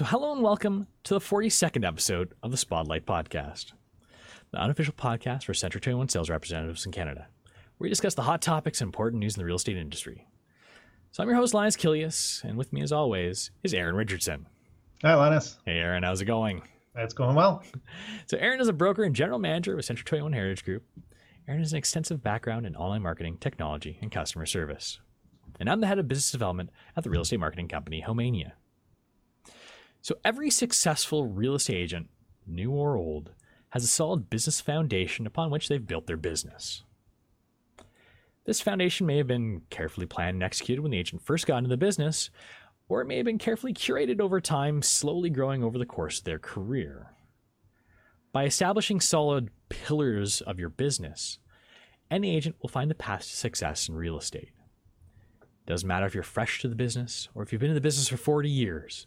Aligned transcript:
So, 0.00 0.06
hello 0.06 0.32
and 0.32 0.40
welcome 0.40 0.86
to 1.04 1.12
the 1.12 1.20
42nd 1.20 1.86
episode 1.86 2.32
of 2.42 2.50
the 2.50 2.56
Spotlight 2.56 3.04
Podcast, 3.04 3.74
the 4.50 4.56
unofficial 4.56 4.94
podcast 4.94 5.44
for 5.44 5.52
Century 5.52 5.82
21 5.82 6.08
sales 6.08 6.30
representatives 6.30 6.86
in 6.86 6.92
Canada, 6.92 7.26
where 7.76 7.84
we 7.84 7.90
discuss 7.90 8.14
the 8.14 8.22
hot 8.22 8.40
topics 8.40 8.80
and 8.80 8.88
important 8.88 9.20
news 9.20 9.36
in 9.36 9.40
the 9.42 9.44
real 9.44 9.56
estate 9.56 9.76
industry. 9.76 10.26
So, 11.10 11.22
I'm 11.22 11.28
your 11.28 11.36
host, 11.36 11.52
Linus 11.52 11.76
Kilius, 11.76 12.42
and 12.44 12.56
with 12.56 12.72
me, 12.72 12.80
as 12.80 12.92
always, 12.92 13.50
is 13.62 13.74
Aaron 13.74 13.94
Richardson. 13.94 14.46
Hi, 15.02 15.14
Linus. 15.16 15.58
Hey, 15.66 15.76
Aaron, 15.76 16.02
how's 16.02 16.22
it 16.22 16.24
going? 16.24 16.62
It's 16.96 17.12
going 17.12 17.36
well. 17.36 17.62
So, 18.26 18.38
Aaron 18.38 18.62
is 18.62 18.68
a 18.68 18.72
broker 18.72 19.04
and 19.04 19.14
general 19.14 19.38
manager 19.38 19.76
with 19.76 19.84
Century 19.84 20.04
21 20.06 20.32
Heritage 20.32 20.64
Group. 20.64 20.84
Aaron 21.46 21.60
has 21.60 21.72
an 21.72 21.78
extensive 21.78 22.22
background 22.22 22.64
in 22.64 22.74
online 22.74 23.02
marketing, 23.02 23.36
technology, 23.36 23.98
and 24.00 24.10
customer 24.10 24.46
service. 24.46 24.98
And 25.58 25.68
I'm 25.68 25.82
the 25.82 25.86
head 25.86 25.98
of 25.98 26.08
business 26.08 26.30
development 26.30 26.70
at 26.96 27.04
the 27.04 27.10
real 27.10 27.20
estate 27.20 27.40
marketing 27.40 27.68
company 27.68 28.02
Homania. 28.08 28.52
So 30.02 30.16
every 30.24 30.50
successful 30.50 31.26
real 31.26 31.54
estate 31.54 31.76
agent, 31.76 32.08
new 32.46 32.70
or 32.70 32.96
old, 32.96 33.32
has 33.70 33.84
a 33.84 33.88
solid 33.88 34.30
business 34.30 34.60
foundation 34.60 35.26
upon 35.26 35.50
which 35.50 35.68
they've 35.68 35.86
built 35.86 36.06
their 36.06 36.16
business. 36.16 36.82
This 38.46 38.60
foundation 38.60 39.06
may 39.06 39.18
have 39.18 39.26
been 39.26 39.62
carefully 39.70 40.06
planned 40.06 40.36
and 40.36 40.42
executed 40.42 40.80
when 40.82 40.90
the 40.90 40.98
agent 40.98 41.22
first 41.22 41.46
got 41.46 41.58
into 41.58 41.68
the 41.68 41.76
business, 41.76 42.30
or 42.88 43.00
it 43.00 43.06
may 43.06 43.18
have 43.18 43.26
been 43.26 43.38
carefully 43.38 43.72
curated 43.72 44.20
over 44.20 44.40
time, 44.40 44.82
slowly 44.82 45.30
growing 45.30 45.62
over 45.62 45.78
the 45.78 45.86
course 45.86 46.18
of 46.18 46.24
their 46.24 46.38
career. 46.38 47.12
By 48.32 48.44
establishing 48.44 49.00
solid 49.00 49.50
pillars 49.68 50.40
of 50.40 50.58
your 50.58 50.70
business, 50.70 51.38
any 52.10 52.34
agent 52.34 52.56
will 52.60 52.68
find 52.68 52.90
the 52.90 52.94
path 52.94 53.20
to 53.22 53.36
success 53.36 53.88
in 53.88 53.94
real 53.94 54.18
estate. 54.18 54.50
It 55.42 55.66
Doesn't 55.66 55.86
matter 55.86 56.06
if 56.06 56.14
you're 56.14 56.22
fresh 56.24 56.60
to 56.62 56.68
the 56.68 56.74
business 56.74 57.28
or 57.34 57.42
if 57.42 57.52
you've 57.52 57.60
been 57.60 57.70
in 57.70 57.74
the 57.74 57.80
business 57.80 58.08
for 58.08 58.16
40 58.16 58.48
years. 58.48 59.06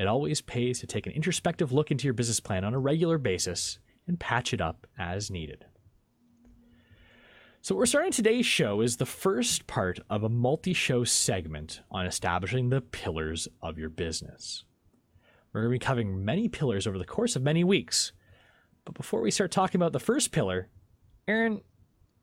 It 0.00 0.06
always 0.06 0.40
pays 0.40 0.80
to 0.80 0.86
take 0.86 1.06
an 1.06 1.12
introspective 1.12 1.72
look 1.72 1.90
into 1.90 2.06
your 2.06 2.14
business 2.14 2.40
plan 2.40 2.64
on 2.64 2.72
a 2.72 2.78
regular 2.78 3.18
basis 3.18 3.78
and 4.06 4.18
patch 4.18 4.54
it 4.54 4.60
up 4.62 4.86
as 4.98 5.30
needed. 5.30 5.66
So, 7.60 7.74
what 7.74 7.80
we're 7.80 7.86
starting 7.86 8.10
today's 8.10 8.46
show 8.46 8.80
is 8.80 8.96
the 8.96 9.04
first 9.04 9.66
part 9.66 10.00
of 10.08 10.22
a 10.22 10.30
multi 10.30 10.72
show 10.72 11.04
segment 11.04 11.82
on 11.90 12.06
establishing 12.06 12.70
the 12.70 12.80
pillars 12.80 13.46
of 13.60 13.76
your 13.76 13.90
business. 13.90 14.64
We're 15.52 15.64
going 15.64 15.74
to 15.74 15.78
be 15.78 15.86
covering 15.86 16.24
many 16.24 16.48
pillars 16.48 16.86
over 16.86 16.96
the 16.96 17.04
course 17.04 17.36
of 17.36 17.42
many 17.42 17.62
weeks. 17.62 18.12
But 18.86 18.94
before 18.94 19.20
we 19.20 19.30
start 19.30 19.50
talking 19.50 19.78
about 19.78 19.92
the 19.92 20.00
first 20.00 20.32
pillar, 20.32 20.70
Aaron, 21.28 21.60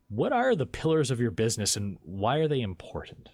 what 0.08 0.32
are 0.32 0.56
the 0.56 0.66
pillars 0.66 1.12
of 1.12 1.20
your 1.20 1.30
business 1.30 1.76
and 1.76 1.96
why 2.02 2.38
are 2.38 2.48
they 2.48 2.60
important? 2.60 3.28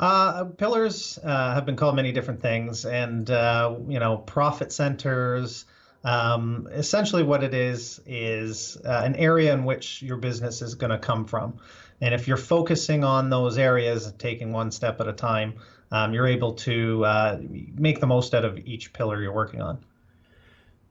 Uh, 0.00 0.44
pillars 0.44 1.18
uh, 1.22 1.52
have 1.52 1.66
been 1.66 1.76
called 1.76 1.94
many 1.94 2.10
different 2.10 2.40
things, 2.40 2.86
and 2.86 3.30
uh, 3.30 3.76
you 3.86 3.98
know, 3.98 4.16
profit 4.16 4.72
centers. 4.72 5.66
Um, 6.02 6.66
essentially, 6.72 7.22
what 7.22 7.44
it 7.44 7.52
is 7.52 8.00
is 8.06 8.78
uh, 8.82 9.02
an 9.04 9.14
area 9.16 9.52
in 9.52 9.64
which 9.64 10.00
your 10.00 10.16
business 10.16 10.62
is 10.62 10.74
going 10.74 10.90
to 10.90 10.98
come 10.98 11.26
from, 11.26 11.58
and 12.00 12.14
if 12.14 12.26
you're 12.26 12.38
focusing 12.38 13.04
on 13.04 13.28
those 13.28 13.58
areas, 13.58 14.10
taking 14.16 14.52
one 14.52 14.70
step 14.70 15.02
at 15.02 15.06
a 15.06 15.12
time, 15.12 15.56
um, 15.92 16.14
you're 16.14 16.26
able 16.26 16.54
to 16.54 17.04
uh, 17.04 17.38
make 17.74 18.00
the 18.00 18.06
most 18.06 18.34
out 18.34 18.46
of 18.46 18.56
each 18.56 18.94
pillar 18.94 19.20
you're 19.20 19.34
working 19.34 19.60
on. 19.60 19.84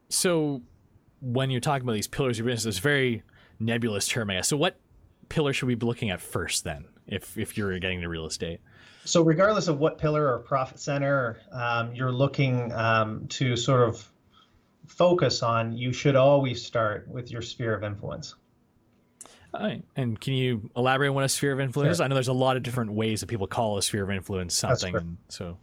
So, 0.09 0.61
when 1.19 1.49
you're 1.49 1.61
talking 1.61 1.81
about 1.81 1.93
these 1.93 2.07
pillars 2.07 2.37
of 2.37 2.45
your 2.45 2.53
business, 2.53 2.75
it's 2.75 2.79
a 2.79 2.83
very 2.83 3.23
nebulous 3.59 4.07
term, 4.07 4.29
I 4.29 4.35
guess. 4.35 4.49
So, 4.49 4.57
what 4.57 4.79
pillar 5.29 5.51
should 5.51 5.65
we 5.65 5.73
be 5.73 5.87
looking 5.87 6.11
at 6.11 6.21
first, 6.21 6.63
then, 6.63 6.85
if 7.07 7.39
if 7.39 7.57
you're 7.57 7.79
getting 7.79 7.97
into 7.97 8.09
real 8.09 8.27
estate? 8.27 8.59
So, 9.09 9.23
regardless 9.23 9.67
of 9.67 9.79
what 9.79 9.97
pillar 9.97 10.31
or 10.31 10.39
profit 10.39 10.79
center 10.79 11.39
um, 11.51 11.95
you're 11.95 12.11
looking 12.11 12.71
um, 12.73 13.27
to 13.29 13.55
sort 13.55 13.89
of 13.89 14.07
focus 14.85 15.41
on, 15.41 15.75
you 15.75 15.91
should 15.93 16.15
always 16.15 16.63
start 16.63 17.07
with 17.07 17.31
your 17.31 17.41
sphere 17.41 17.73
of 17.73 17.83
influence. 17.83 18.35
All 19.53 19.61
right. 19.61 19.83
And 19.95 20.19
can 20.19 20.33
you 20.33 20.69
elaborate 20.77 21.09
on 21.09 21.15
what 21.15 21.23
a 21.23 21.29
sphere 21.29 21.53
of 21.53 21.59
influence 21.59 21.93
is? 21.93 21.97
Sure. 21.97 22.05
I 22.05 22.07
know 22.07 22.15
there's 22.15 22.27
a 22.27 22.33
lot 22.33 22.55
of 22.55 22.61
different 22.61 22.91
ways 22.91 23.21
that 23.21 23.27
people 23.27 23.47
call 23.47 23.79
a 23.79 23.81
sphere 23.81 24.03
of 24.03 24.11
influence 24.11 24.53
something. 24.53 25.17
So, 25.29 25.57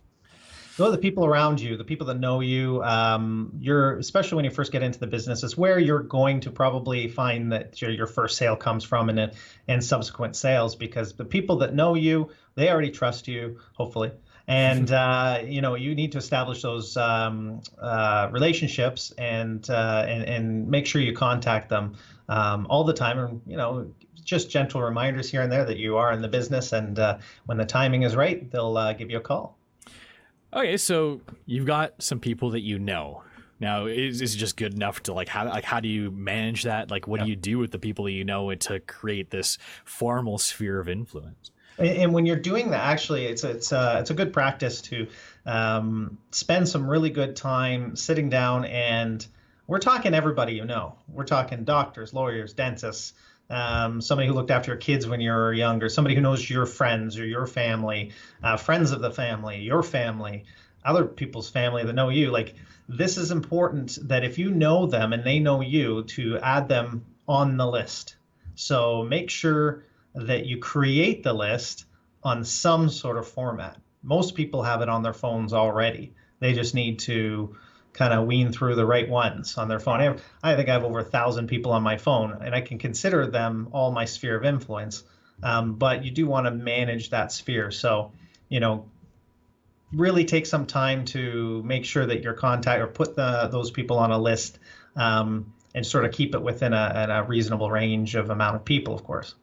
Those 0.76 0.88
are 0.88 0.92
the 0.92 0.98
people 0.98 1.24
around 1.24 1.58
you, 1.58 1.78
the 1.78 1.84
people 1.84 2.06
that 2.08 2.18
know 2.18 2.40
you. 2.40 2.82
Um, 2.82 3.52
you're 3.60 3.96
especially 3.96 4.36
when 4.36 4.44
you 4.44 4.50
first 4.50 4.72
get 4.72 4.82
into 4.82 4.98
the 4.98 5.06
business, 5.06 5.42
is 5.42 5.56
where 5.56 5.78
you're 5.78 6.02
going 6.02 6.40
to 6.40 6.50
probably 6.50 7.08
find 7.08 7.52
that 7.52 7.80
your, 7.80 7.90
your 7.90 8.06
first 8.06 8.36
sale 8.36 8.56
comes 8.56 8.84
from, 8.84 9.08
and 9.08 9.32
and 9.68 9.82
subsequent 9.82 10.36
sales, 10.36 10.76
because 10.76 11.14
the 11.14 11.24
people 11.24 11.56
that 11.58 11.74
know 11.74 11.94
you, 11.94 12.30
they 12.56 12.70
already 12.70 12.90
trust 12.90 13.26
you, 13.26 13.58
hopefully, 13.72 14.12
and 14.46 14.92
uh, 14.92 15.40
you 15.46 15.62
know 15.62 15.76
you 15.76 15.94
need 15.94 16.12
to 16.12 16.18
establish 16.18 16.60
those 16.60 16.94
um, 16.98 17.62
uh, 17.80 18.28
relationships 18.30 19.12
and, 19.16 19.68
uh, 19.70 20.04
and 20.06 20.24
and 20.24 20.68
make 20.68 20.86
sure 20.86 21.00
you 21.00 21.14
contact 21.14 21.70
them 21.70 21.96
um, 22.28 22.66
all 22.68 22.84
the 22.84 22.92
time, 22.92 23.18
and 23.18 23.40
you 23.46 23.56
know 23.56 23.90
just 24.24 24.50
gentle 24.50 24.82
reminders 24.82 25.30
here 25.30 25.40
and 25.40 25.50
there 25.50 25.64
that 25.64 25.78
you 25.78 25.96
are 25.96 26.12
in 26.12 26.20
the 26.20 26.28
business, 26.28 26.74
and 26.74 26.98
uh, 26.98 27.16
when 27.46 27.56
the 27.56 27.64
timing 27.64 28.02
is 28.02 28.14
right, 28.14 28.50
they'll 28.50 28.76
uh, 28.76 28.92
give 28.92 29.10
you 29.10 29.16
a 29.16 29.22
call. 29.22 29.56
Okay, 30.52 30.76
so 30.76 31.20
you've 31.44 31.66
got 31.66 32.02
some 32.02 32.20
people 32.20 32.50
that 32.50 32.60
you 32.60 32.78
know. 32.78 33.22
Now, 33.58 33.86
is, 33.86 34.20
is 34.20 34.34
it 34.34 34.38
just 34.38 34.56
good 34.56 34.74
enough 34.74 35.02
to 35.04 35.14
like 35.14 35.28
how 35.28 35.48
like 35.48 35.64
how 35.64 35.80
do 35.80 35.88
you 35.88 36.10
manage 36.10 36.64
that? 36.64 36.90
Like, 36.90 37.08
what 37.08 37.20
do 37.20 37.26
you 37.26 37.36
do 37.36 37.58
with 37.58 37.70
the 37.70 37.78
people 37.78 38.04
that 38.04 38.12
you 38.12 38.24
know 38.24 38.54
to 38.54 38.80
create 38.80 39.30
this 39.30 39.56
formal 39.84 40.36
sphere 40.38 40.78
of 40.78 40.88
influence? 40.88 41.50
And 41.78 41.88
and 41.88 42.12
when 42.12 42.26
you're 42.26 42.36
doing 42.36 42.70
that, 42.70 42.84
actually, 42.84 43.24
it's 43.24 43.44
it's 43.44 43.72
uh, 43.72 43.98
it's 44.00 44.10
a 44.10 44.14
good 44.14 44.32
practice 44.32 44.82
to 44.82 45.06
um, 45.46 46.18
spend 46.32 46.68
some 46.68 46.88
really 46.88 47.10
good 47.10 47.34
time 47.34 47.96
sitting 47.96 48.28
down 48.28 48.64
and 48.66 49.26
we're 49.66 49.78
talking 49.78 50.14
everybody 50.14 50.52
you 50.54 50.64
know. 50.64 50.96
We're 51.08 51.24
talking 51.24 51.64
doctors, 51.64 52.14
lawyers, 52.14 52.52
dentists, 52.52 53.14
um, 53.48 54.00
somebody 54.00 54.28
who 54.28 54.34
looked 54.34 54.50
after 54.50 54.70
your 54.72 54.78
kids 54.78 55.06
when 55.06 55.20
you 55.20 55.30
were 55.30 55.52
younger, 55.52 55.88
somebody 55.88 56.14
who 56.14 56.20
knows 56.20 56.48
your 56.48 56.66
friends 56.66 57.18
or 57.18 57.26
your 57.26 57.46
family, 57.46 58.12
uh, 58.42 58.56
friends 58.56 58.90
of 58.90 59.00
the 59.00 59.10
family, 59.10 59.60
your 59.60 59.82
family, 59.82 60.44
other 60.84 61.04
people's 61.04 61.50
family 61.50 61.84
that 61.84 61.92
know 61.92 62.08
you. 62.08 62.30
Like 62.30 62.54
this 62.88 63.16
is 63.16 63.30
important 63.30 63.98
that 64.08 64.24
if 64.24 64.38
you 64.38 64.50
know 64.50 64.86
them 64.86 65.12
and 65.12 65.24
they 65.24 65.38
know 65.38 65.60
you, 65.60 66.04
to 66.04 66.38
add 66.38 66.68
them 66.68 67.04
on 67.28 67.56
the 67.56 67.66
list. 67.66 68.16
So 68.54 69.04
make 69.04 69.30
sure 69.30 69.84
that 70.14 70.46
you 70.46 70.58
create 70.58 71.22
the 71.22 71.32
list 71.32 71.84
on 72.22 72.44
some 72.44 72.88
sort 72.88 73.18
of 73.18 73.28
format. 73.28 73.76
Most 74.02 74.34
people 74.34 74.62
have 74.62 74.82
it 74.82 74.88
on 74.88 75.02
their 75.02 75.12
phones 75.12 75.52
already. 75.52 76.14
They 76.40 76.52
just 76.52 76.74
need 76.74 77.00
to 77.00 77.56
kind 77.96 78.12
of 78.12 78.26
wean 78.26 78.52
through 78.52 78.76
the 78.76 78.86
right 78.86 79.08
ones 79.08 79.58
on 79.58 79.68
their 79.68 79.80
phone. 79.80 80.00
I, 80.00 80.04
have, 80.04 80.22
I 80.42 80.54
think 80.54 80.68
I 80.68 80.72
have 80.74 80.84
over 80.84 81.00
a 81.00 81.04
thousand 81.04 81.48
people 81.48 81.72
on 81.72 81.82
my 81.82 81.96
phone, 81.96 82.38
and 82.42 82.54
I 82.54 82.60
can 82.60 82.78
consider 82.78 83.26
them 83.26 83.68
all 83.72 83.90
my 83.90 84.04
sphere 84.04 84.36
of 84.36 84.44
influence. 84.44 85.02
Um, 85.42 85.74
but 85.74 86.04
you 86.04 86.10
do 86.10 86.26
want 86.26 86.46
to 86.46 86.50
manage 86.50 87.10
that 87.10 87.32
sphere. 87.32 87.70
So, 87.70 88.12
you 88.48 88.60
know, 88.60 88.88
really 89.92 90.24
take 90.24 90.46
some 90.46 90.66
time 90.66 91.04
to 91.06 91.62
make 91.62 91.84
sure 91.84 92.06
that 92.06 92.22
your 92.22 92.34
contact 92.34 92.80
or 92.80 92.86
put 92.86 93.16
the, 93.16 93.48
those 93.50 93.70
people 93.70 93.98
on 93.98 94.12
a 94.12 94.18
list 94.18 94.58
um, 94.94 95.52
and 95.74 95.86
sort 95.86 96.04
of 96.04 96.12
keep 96.12 96.34
it 96.34 96.42
within 96.42 96.72
a, 96.72 97.06
a 97.10 97.22
reasonable 97.24 97.70
range 97.70 98.14
of 98.14 98.30
amount 98.30 98.56
of 98.56 98.64
people, 98.64 98.94
of 98.94 99.04
course. 99.04 99.34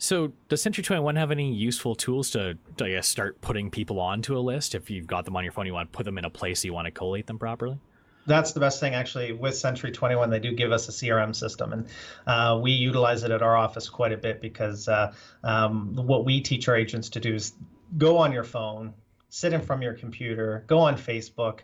So, 0.00 0.32
does 0.48 0.62
Century 0.62 0.84
21 0.84 1.16
have 1.16 1.32
any 1.32 1.52
useful 1.52 1.96
tools 1.96 2.30
to, 2.30 2.56
to, 2.76 2.84
I 2.84 2.90
guess, 2.90 3.08
start 3.08 3.40
putting 3.40 3.68
people 3.68 3.98
onto 3.98 4.38
a 4.38 4.40
list? 4.40 4.76
If 4.76 4.90
you've 4.90 5.08
got 5.08 5.24
them 5.24 5.36
on 5.36 5.42
your 5.42 5.52
phone, 5.52 5.66
you 5.66 5.72
want 5.72 5.90
to 5.92 5.96
put 5.96 6.04
them 6.04 6.18
in 6.18 6.24
a 6.24 6.30
place 6.30 6.64
you 6.64 6.72
want 6.72 6.86
to 6.86 6.92
collate 6.92 7.26
them 7.26 7.36
properly? 7.36 7.78
That's 8.24 8.52
the 8.52 8.60
best 8.60 8.78
thing, 8.78 8.94
actually. 8.94 9.32
With 9.32 9.56
Century 9.56 9.90
21, 9.90 10.30
they 10.30 10.38
do 10.38 10.52
give 10.52 10.70
us 10.70 10.88
a 10.88 10.92
CRM 10.92 11.34
system, 11.34 11.72
and 11.72 11.86
uh, 12.28 12.60
we 12.62 12.70
utilize 12.70 13.24
it 13.24 13.32
at 13.32 13.42
our 13.42 13.56
office 13.56 13.88
quite 13.88 14.12
a 14.12 14.16
bit 14.16 14.40
because 14.40 14.86
uh, 14.86 15.12
um, 15.42 15.96
what 15.96 16.24
we 16.24 16.42
teach 16.42 16.68
our 16.68 16.76
agents 16.76 17.08
to 17.10 17.20
do 17.20 17.34
is 17.34 17.54
go 17.96 18.18
on 18.18 18.30
your 18.30 18.44
phone, 18.44 18.94
sit 19.30 19.52
in 19.52 19.62
from 19.62 19.82
your 19.82 19.94
computer, 19.94 20.62
go 20.68 20.78
on 20.78 20.94
Facebook, 20.94 21.60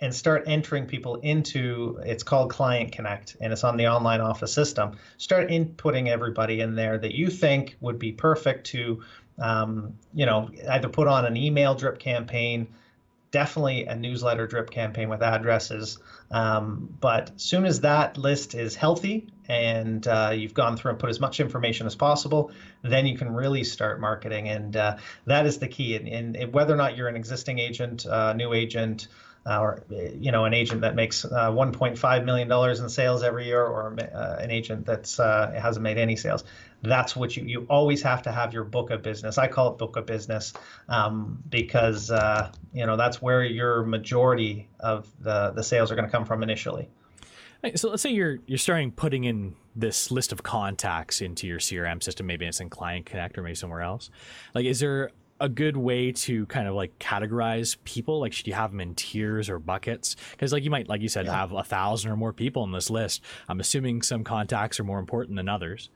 and 0.00 0.14
start 0.14 0.44
entering 0.46 0.86
people 0.86 1.16
into 1.16 2.00
it's 2.04 2.22
called 2.22 2.50
Client 2.50 2.92
Connect, 2.92 3.36
and 3.40 3.52
it's 3.52 3.64
on 3.64 3.76
the 3.76 3.88
online 3.88 4.20
office 4.20 4.52
system. 4.52 4.96
Start 5.16 5.48
inputting 5.48 6.08
everybody 6.08 6.60
in 6.60 6.74
there 6.74 6.98
that 6.98 7.14
you 7.14 7.28
think 7.30 7.76
would 7.80 7.98
be 7.98 8.12
perfect 8.12 8.68
to, 8.68 9.02
um, 9.38 9.94
you 10.14 10.26
know, 10.26 10.50
either 10.70 10.88
put 10.88 11.08
on 11.08 11.24
an 11.24 11.36
email 11.36 11.74
drip 11.74 11.98
campaign 11.98 12.68
definitely 13.30 13.84
a 13.84 13.94
newsletter 13.94 14.46
drip 14.46 14.70
campaign 14.70 15.08
with 15.08 15.22
addresses. 15.22 15.98
Um, 16.30 16.96
but 17.00 17.32
soon 17.36 17.64
as 17.64 17.80
that 17.80 18.16
list 18.16 18.54
is 18.54 18.74
healthy 18.74 19.28
and 19.48 20.06
uh, 20.06 20.32
you've 20.34 20.54
gone 20.54 20.76
through 20.76 20.92
and 20.92 21.00
put 21.00 21.10
as 21.10 21.20
much 21.20 21.40
information 21.40 21.86
as 21.86 21.94
possible, 21.94 22.50
then 22.82 23.06
you 23.06 23.16
can 23.16 23.32
really 23.32 23.64
start 23.64 24.00
marketing. 24.00 24.48
And 24.48 24.76
uh, 24.76 24.96
that 25.26 25.46
is 25.46 25.58
the 25.58 25.68
key. 25.68 25.96
And, 25.96 26.36
and 26.36 26.52
whether 26.52 26.72
or 26.72 26.76
not 26.76 26.96
you're 26.96 27.08
an 27.08 27.16
existing 27.16 27.58
agent, 27.58 28.06
uh, 28.06 28.32
new 28.32 28.52
agent, 28.52 29.08
uh, 29.46 29.60
or 29.60 29.82
you 29.88 30.30
know 30.30 30.44
an 30.44 30.54
agent 30.54 30.82
that 30.82 30.94
makes 30.94 31.24
uh, 31.24 31.50
1.5 31.50 32.24
million 32.24 32.48
dollars 32.48 32.80
in 32.80 32.88
sales 32.88 33.22
every 33.22 33.46
year, 33.46 33.64
or 33.64 33.96
uh, 33.98 34.36
an 34.40 34.50
agent 34.50 34.84
that's 34.86 35.18
uh, 35.18 35.50
hasn't 35.60 35.82
made 35.82 35.98
any 35.98 36.16
sales. 36.16 36.44
That's 36.82 37.16
what 37.16 37.36
you 37.36 37.44
you 37.44 37.66
always 37.68 38.02
have 38.02 38.22
to 38.22 38.32
have 38.32 38.52
your 38.52 38.64
book 38.64 38.90
of 38.90 39.02
business. 39.02 39.38
I 39.38 39.48
call 39.48 39.72
it 39.72 39.78
book 39.78 39.96
of 39.96 40.06
business 40.06 40.52
um, 40.88 41.42
because 41.48 42.10
uh, 42.10 42.52
you 42.72 42.86
know 42.86 42.96
that's 42.96 43.22
where 43.22 43.44
your 43.44 43.84
majority 43.84 44.68
of 44.80 45.08
the 45.20 45.50
the 45.50 45.62
sales 45.62 45.90
are 45.90 45.94
going 45.94 46.06
to 46.06 46.12
come 46.12 46.24
from 46.24 46.42
initially. 46.42 46.88
So 47.74 47.90
let's 47.90 48.02
say 48.02 48.10
you're 48.10 48.38
you're 48.46 48.58
starting 48.58 48.92
putting 48.92 49.24
in 49.24 49.56
this 49.74 50.10
list 50.10 50.32
of 50.32 50.42
contacts 50.42 51.20
into 51.20 51.46
your 51.46 51.58
CRM 51.58 52.02
system. 52.02 52.26
Maybe 52.26 52.46
it's 52.46 52.60
in 52.60 52.70
Client 52.70 53.06
Connect 53.06 53.36
or 53.36 53.42
maybe 53.42 53.54
somewhere 53.56 53.82
else. 53.82 54.10
Like, 54.54 54.64
is 54.64 54.80
there 54.80 55.10
a 55.40 55.48
good 55.48 55.76
way 55.76 56.12
to 56.12 56.46
kind 56.46 56.68
of 56.68 56.74
like 56.74 56.98
categorize 56.98 57.76
people? 57.84 58.20
Like, 58.20 58.32
should 58.32 58.46
you 58.46 58.54
have 58.54 58.70
them 58.70 58.80
in 58.80 58.94
tiers 58.94 59.48
or 59.48 59.58
buckets? 59.58 60.16
Because, 60.32 60.52
like, 60.52 60.64
you 60.64 60.70
might, 60.70 60.88
like 60.88 61.00
you 61.00 61.08
said, 61.08 61.26
yeah. 61.26 61.36
have 61.36 61.52
a 61.52 61.62
thousand 61.62 62.10
or 62.10 62.16
more 62.16 62.32
people 62.32 62.64
in 62.64 62.72
this 62.72 62.90
list. 62.90 63.22
I'm 63.48 63.60
assuming 63.60 64.02
some 64.02 64.24
contacts 64.24 64.80
are 64.80 64.84
more 64.84 64.98
important 64.98 65.36
than 65.36 65.48
others. 65.48 65.90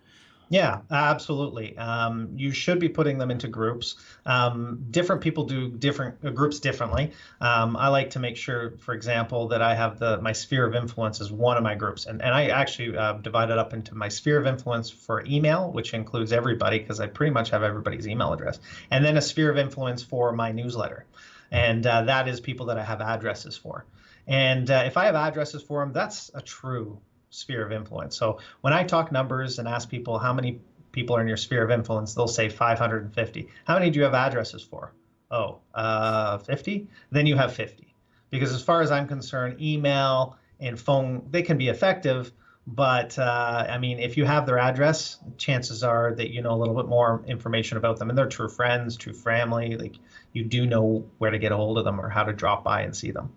Yeah, 0.53 0.81
absolutely. 0.91 1.79
Um, 1.79 2.35
you 2.37 2.53
should 2.53 2.79
be 2.79 2.91
putting 2.91 3.17
them 3.17 3.31
into 3.31 3.49
groups. 3.49 3.97
Um, 4.27 4.85
different 4.91 5.23
people 5.23 5.45
do 5.45 5.71
different 5.71 6.17
uh, 6.23 6.29
groups 6.29 6.61
differently. 6.61 7.13
Um, 7.41 7.75
I 7.75 7.89
like 7.89 8.11
to 8.11 8.19
make 8.19 8.37
sure, 8.37 8.73
for 8.77 8.93
example, 8.93 9.49
that 9.49 9.63
I 9.63 9.75
have 9.75 9.99
the 9.99 10.21
my 10.21 10.33
sphere 10.33 10.67
of 10.67 10.75
influence 10.75 11.23
as 11.23 11.33
one 11.33 11.57
of 11.57 11.63
my 11.63 11.75
groups, 11.75 12.05
and 12.05 12.21
and 12.21 12.35
I 12.35 12.49
actually 12.49 12.99
uh, 12.99 13.15
divide 13.15 13.49
it 13.49 13.57
up 13.57 13.73
into 13.73 13.95
my 13.95 14.09
sphere 14.09 14.39
of 14.39 14.47
influence 14.47 14.91
for 14.91 15.25
email, 15.25 15.73
which 15.73 15.95
includes 15.95 16.33
everybody 16.33 16.79
because 16.81 17.01
I 17.01 17.07
pretty 17.07 17.33
much 17.33 17.49
have 17.49 17.63
everybody's 17.63 18.07
email 18.07 18.35
address, 18.35 18.61
and 18.91 19.03
then 19.03 19.17
a 19.17 19.23
sphere 19.23 19.51
of 19.51 19.57
influence 19.57 20.03
for 20.03 20.33
my 20.33 20.53
newsletter, 20.53 21.07
and 21.51 21.87
uh, 21.87 22.03
that 22.03 22.29
is 22.29 22.41
people 22.41 22.67
that 22.67 22.77
I 22.77 22.85
have 22.85 23.01
addresses 23.01 23.57
for. 23.57 23.87
And 24.27 24.71
uh, 24.71 24.83
if 24.85 24.99
I 24.99 25.07
have 25.07 25.15
addresses 25.15 25.63
for 25.63 25.81
them, 25.81 25.95
that's 25.95 26.31
a 26.35 26.43
true 26.43 27.01
sphere 27.33 27.65
of 27.65 27.73
influence. 27.73 28.17
So 28.17 28.39
when 28.61 28.73
I 28.73 28.85
talk 28.85 29.11
numbers 29.11 29.59
and 29.59 29.67
ask 29.67 29.89
people 29.89 30.19
how 30.19 30.33
many 30.33 30.61
people 30.93 31.17
are 31.17 31.21
in 31.23 31.27
your 31.27 31.39
sphere 31.39 31.65
of 31.65 31.71
influence, 31.71 32.15
they'll 32.15 32.29
say 32.29 32.49
550. 32.49 33.49
How 33.65 33.75
many 33.75 33.91
do 33.91 33.99
you 33.99 34.05
have 34.05 34.15
addresses 34.15 34.63
for? 34.63 34.93
Oh, 35.31 35.61
uh, 35.75 36.39
50? 36.39 36.87
Then 37.11 37.27
you 37.27 37.37
have 37.37 37.55
50. 37.55 37.95
Because 38.31 38.53
as 38.53 38.63
far 38.63 38.83
as 38.83 38.91
I'm 38.91 39.09
concerned, 39.09 39.61
email 39.61 40.37
and 40.61 40.79
phone, 40.79 41.27
they 41.31 41.43
can 41.43 41.57
be 41.57 41.69
effective, 41.69 42.33
but 42.67 43.19
uh, 43.19 43.67
I 43.69 43.79
mean, 43.79 43.99
if 43.99 44.17
you 44.17 44.25
have 44.25 44.47
their 44.47 44.59
address, 44.59 45.19
chances 45.37 45.83
are 45.83 46.15
that 46.15 46.31
you 46.31 46.43
know 46.43 46.53
a 46.53 46.59
little 46.59 46.75
bit 46.75 46.87
more 46.87 47.25
information 47.27 47.77
about 47.77 47.99
them, 47.99 48.09
and 48.09 48.17
they're 48.17 48.29
true 48.29 48.49
friends, 48.49 48.97
true 48.97 49.13
family. 49.13 49.77
Like 49.77 49.97
you 50.33 50.45
do 50.45 50.65
know 50.65 51.05
where 51.19 51.31
to 51.31 51.39
get 51.39 51.51
a 51.51 51.57
hold 51.57 51.79
of 51.79 51.85
them 51.85 52.01
or 52.01 52.09
how 52.09 52.23
to 52.23 52.33
drop 52.33 52.63
by 52.63 52.83
and 52.83 52.97
see 52.97 53.11
them. 53.11 53.33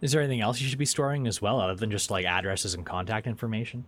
Is 0.00 0.12
there 0.12 0.20
anything 0.20 0.40
else 0.40 0.60
you 0.60 0.68
should 0.68 0.78
be 0.78 0.86
storing 0.86 1.26
as 1.26 1.40
well, 1.40 1.60
other 1.60 1.74
than 1.74 1.90
just 1.90 2.10
like 2.10 2.26
addresses 2.26 2.74
and 2.74 2.84
contact 2.84 3.26
information? 3.26 3.84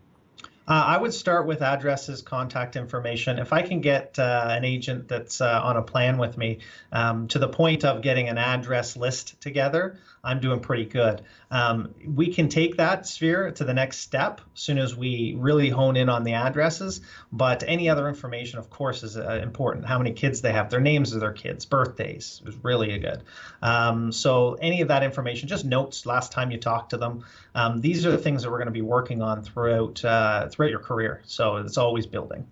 Uh, 0.69 0.85
I 0.87 0.99
would 0.99 1.15
start 1.15 1.47
with 1.47 1.63
addresses, 1.63 2.21
contact 2.21 2.77
information. 2.77 3.39
If 3.39 3.55
I 3.55 3.63
can 3.63 3.81
get 3.81 4.19
uh, 4.19 4.49
an 4.51 4.67
agent 4.67 5.09
that's 5.09 5.41
uh, 5.41 5.61
on 5.65 5.79
a 5.79 5.83
plan 5.83 6.19
with 6.19 6.37
me 6.37 6.59
um, 6.93 7.27
to 7.29 7.39
the 7.39 7.49
point 7.49 7.87
of 7.87 8.03
getting 8.03 8.29
an 8.29 8.37
address 8.37 8.95
list 8.95 9.41
together, 9.41 9.99
I'm 10.29 10.41
doing 10.41 10.61
pretty 10.61 10.85
good. 10.85 11.23
Um, 11.51 11.95
we 12.07 12.35
can 12.35 12.51
take 12.51 12.77
that 12.77 13.07
sphere 13.07 13.51
to 13.53 13.65
the 13.65 13.73
next 13.73 14.01
step 14.01 14.43
as 14.55 14.61
soon 14.61 14.77
as 14.77 14.95
we 14.95 15.35
really 15.39 15.71
hone 15.71 15.97
in 15.97 16.11
on 16.11 16.23
the 16.23 16.35
addresses. 16.35 17.01
But 17.33 17.65
any 17.67 17.89
other 17.89 18.07
information, 18.09 18.59
of 18.59 18.69
course, 18.69 19.03
is 19.03 19.17
uh, 19.17 19.41
important. 19.43 19.87
How 19.87 19.97
many 19.97 20.13
kids 20.13 20.43
they 20.43 20.53
have, 20.53 20.69
their 20.69 20.81
names 20.81 21.15
of 21.15 21.21
their 21.21 21.33
kids, 21.33 21.65
birthdays 21.65 22.43
is 22.45 22.55
really 22.63 22.99
good. 22.99 23.23
Um, 23.63 24.13
so 24.13 24.59
any 24.61 24.83
of 24.83 24.89
that 24.89 25.03
information, 25.03 25.49
just 25.49 25.65
notes 25.65 26.05
last 26.05 26.31
time 26.31 26.51
you 26.51 26.59
talked 26.59 26.91
to 26.91 26.99
them. 26.99 27.25
Um, 27.55 27.81
these 27.81 28.05
are 28.05 28.11
the 28.11 28.19
things 28.19 28.43
that 28.43 28.51
we're 28.51 28.59
going 28.59 28.67
to 28.67 28.73
be 28.73 28.83
working 28.83 29.23
on 29.23 29.43
throughout 29.43 30.05
uh, 30.05 30.49
throughout 30.51 30.71
your 30.71 30.81
career. 30.81 31.23
So 31.25 31.57
it's 31.57 31.79
always 31.79 32.07
building. 32.07 32.47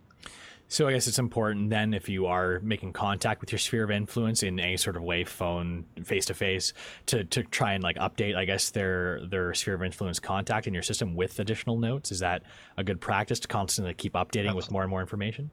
So 0.69 0.89
I 0.89 0.93
guess 0.93 1.07
it's 1.07 1.19
important 1.19 1.71
then 1.71 1.95
if 1.95 2.09
you 2.09 2.27
are 2.27 2.59
making 2.61 2.93
contact 2.93 3.41
with 3.41 3.53
your 3.53 3.59
sphere 3.59 3.85
of 3.85 3.91
influence 3.91 4.43
in 4.43 4.59
any 4.59 4.77
sort 4.77 4.97
of 4.97 5.03
way, 5.03 5.23
phone, 5.23 5.85
face 6.05 6.27
to 6.27 6.35
face, 6.35 6.73
to 7.07 7.25
to 7.25 7.45
try 7.45 7.75
and 7.75 7.85
like 7.85 7.97
update, 7.97 8.37
I 8.37 8.45
guess 8.45 8.71
their 8.71 9.25
their 9.27 9.55
sphere 9.55 9.75
of 9.75 9.83
influence 9.83 10.19
contact 10.19 10.67
in 10.67 10.75
your 10.75 10.83
system 10.83 11.15
with 11.15 11.39
additional 11.39 11.79
notes. 11.79 12.11
Is 12.11 12.19
that 12.19 12.43
a 12.77 12.83
good 12.83 13.01
practice 13.01 13.39
to 13.41 13.49
constantly 13.49 13.95
keep 13.95 14.15
updating 14.15 14.47
Absolutely. 14.47 14.55
with 14.57 14.71
more 14.73 14.83
and 14.83 14.91
more 14.91 15.01
information? 15.01 15.51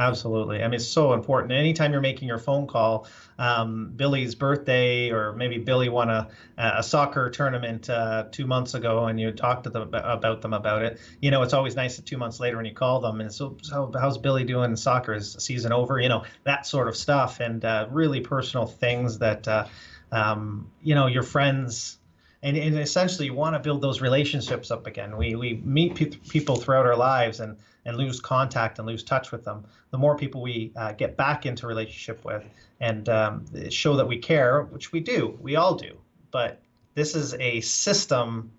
Absolutely. 0.00 0.62
I 0.62 0.66
mean, 0.66 0.76
it's 0.76 0.88
so 0.88 1.12
important. 1.12 1.52
Anytime 1.52 1.92
you're 1.92 2.00
making 2.00 2.26
your 2.26 2.38
phone 2.38 2.66
call, 2.66 3.06
um, 3.38 3.92
Billy's 3.94 4.34
birthday, 4.34 5.10
or 5.10 5.34
maybe 5.34 5.58
Billy 5.58 5.90
won 5.90 6.08
a, 6.08 6.30
a 6.56 6.82
soccer 6.82 7.28
tournament 7.28 7.90
uh, 7.90 8.24
two 8.32 8.46
months 8.46 8.72
ago, 8.72 9.04
and 9.08 9.20
you 9.20 9.30
talk 9.30 9.62
to 9.64 9.68
them 9.70 9.90
about 9.92 10.40
them 10.40 10.54
about 10.54 10.82
it. 10.84 10.98
You 11.20 11.30
know, 11.30 11.42
it's 11.42 11.52
always 11.52 11.76
nice 11.76 11.96
that 11.96 12.06
two 12.06 12.16
months 12.16 12.40
later 12.40 12.56
when 12.56 12.64
you 12.64 12.72
call 12.72 13.00
them 13.02 13.20
and 13.20 13.30
so, 13.30 13.58
so 13.62 13.92
how's 14.00 14.16
Billy 14.16 14.44
doing 14.44 14.70
in 14.70 14.76
soccer? 14.78 15.12
Is 15.12 15.34
season 15.38 15.70
over? 15.70 16.00
You 16.00 16.08
know, 16.08 16.24
that 16.44 16.66
sort 16.66 16.88
of 16.88 16.96
stuff, 16.96 17.40
and 17.40 17.62
uh, 17.62 17.86
really 17.90 18.22
personal 18.22 18.64
things 18.64 19.18
that 19.18 19.46
uh, 19.46 19.66
um, 20.12 20.70
you 20.82 20.94
know 20.94 21.08
your 21.08 21.24
friends 21.24 21.98
and, 22.42 22.56
and, 22.56 22.78
essentially 22.78 23.26
you 23.26 23.34
want 23.34 23.54
to 23.54 23.60
build 23.60 23.82
those 23.82 24.00
relationships 24.00 24.70
up 24.70 24.86
again. 24.86 25.16
We 25.16 25.34
we 25.34 25.60
meet 25.64 25.94
pe- 25.94 26.06
people 26.06 26.56
throughout 26.56 26.86
our 26.86 26.96
lives 26.96 27.40
and 27.40 27.56
and 27.84 27.96
lose 27.96 28.20
contact 28.20 28.78
and 28.78 28.86
lose 28.86 29.02
touch 29.02 29.32
with 29.32 29.44
them. 29.44 29.64
The 29.90 29.98
more 29.98 30.16
people 30.16 30.42
we 30.42 30.72
uh, 30.76 30.92
get 30.92 31.16
back 31.16 31.46
into 31.46 31.66
relationship 31.66 32.24
with 32.24 32.44
and 32.80 33.08
um, 33.08 33.70
show 33.70 33.96
that 33.96 34.06
we 34.06 34.18
care, 34.18 34.62
which 34.64 34.92
we 34.92 35.00
do, 35.00 35.38
we 35.40 35.56
all 35.56 35.74
do. 35.74 35.96
But 36.30 36.60
this 36.94 37.14
is 37.14 37.34
a 37.34 37.60
system 37.60 38.50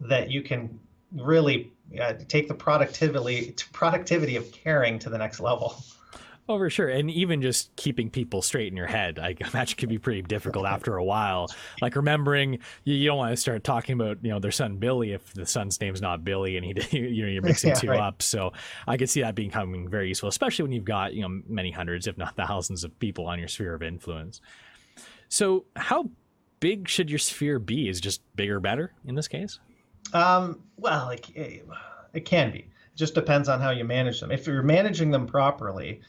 that 0.00 0.30
you 0.30 0.42
can 0.42 0.78
really 1.12 1.72
uh, 2.00 2.14
take 2.28 2.48
the 2.48 2.54
productivity 2.54 3.54
productivity 3.72 4.36
of 4.36 4.50
caring 4.52 4.98
to 5.00 5.10
the 5.10 5.18
next 5.18 5.40
level. 5.40 5.76
Oh, 6.48 6.58
for 6.58 6.70
sure. 6.70 6.88
And 6.88 7.10
even 7.10 7.42
just 7.42 7.74
keeping 7.74 8.08
people 8.08 8.40
straight 8.40 8.68
in 8.68 8.76
your 8.76 8.86
head, 8.86 9.18
I 9.18 9.34
imagine 9.40 9.76
could 9.76 9.88
be 9.88 9.98
pretty 9.98 10.22
difficult 10.22 10.64
after 10.64 10.96
a 10.96 11.02
while. 11.02 11.50
Like 11.82 11.96
remembering 11.96 12.60
you, 12.84 12.94
you, 12.94 13.08
don't 13.08 13.18
want 13.18 13.32
to 13.32 13.36
start 13.36 13.64
talking 13.64 13.94
about, 13.94 14.18
you 14.22 14.30
know, 14.30 14.38
their 14.38 14.52
son 14.52 14.76
Billy 14.76 15.12
if 15.12 15.32
the 15.34 15.44
son's 15.44 15.80
name's 15.80 16.00
not 16.00 16.24
Billy 16.24 16.56
and 16.56 16.64
he, 16.64 16.96
you 16.98 17.22
know, 17.22 17.28
you're 17.28 17.42
mixing 17.42 17.70
yeah, 17.70 17.74
two 17.74 17.88
right. 17.88 18.00
up. 18.00 18.22
So 18.22 18.52
I 18.86 18.96
could 18.96 19.10
see 19.10 19.22
that 19.22 19.34
becoming 19.34 19.88
very 19.88 20.08
useful, 20.08 20.28
especially 20.28 20.62
when 20.62 20.72
you've 20.72 20.84
got, 20.84 21.14
you 21.14 21.22
know, 21.22 21.40
many 21.48 21.72
hundreds, 21.72 22.06
if 22.06 22.16
not 22.16 22.36
thousands 22.36 22.84
of 22.84 22.96
people 23.00 23.26
on 23.26 23.40
your 23.40 23.48
sphere 23.48 23.74
of 23.74 23.82
influence. 23.82 24.40
So 25.28 25.64
how 25.74 26.10
big 26.60 26.88
should 26.88 27.10
your 27.10 27.18
sphere 27.18 27.58
be? 27.58 27.88
Is 27.88 28.00
just 28.00 28.22
bigger 28.36 28.60
better 28.60 28.92
in 29.04 29.16
this 29.16 29.26
case? 29.26 29.58
Um, 30.12 30.62
well, 30.76 31.10
it, 31.10 31.28
it 32.14 32.24
can 32.24 32.52
be. 32.52 32.58
It 32.58 32.96
just 32.96 33.14
depends 33.14 33.48
on 33.48 33.60
how 33.60 33.70
you 33.70 33.84
manage 33.84 34.20
them. 34.20 34.30
If 34.30 34.46
you're 34.46 34.62
managing 34.62 35.10
them 35.10 35.26
properly, 35.26 36.02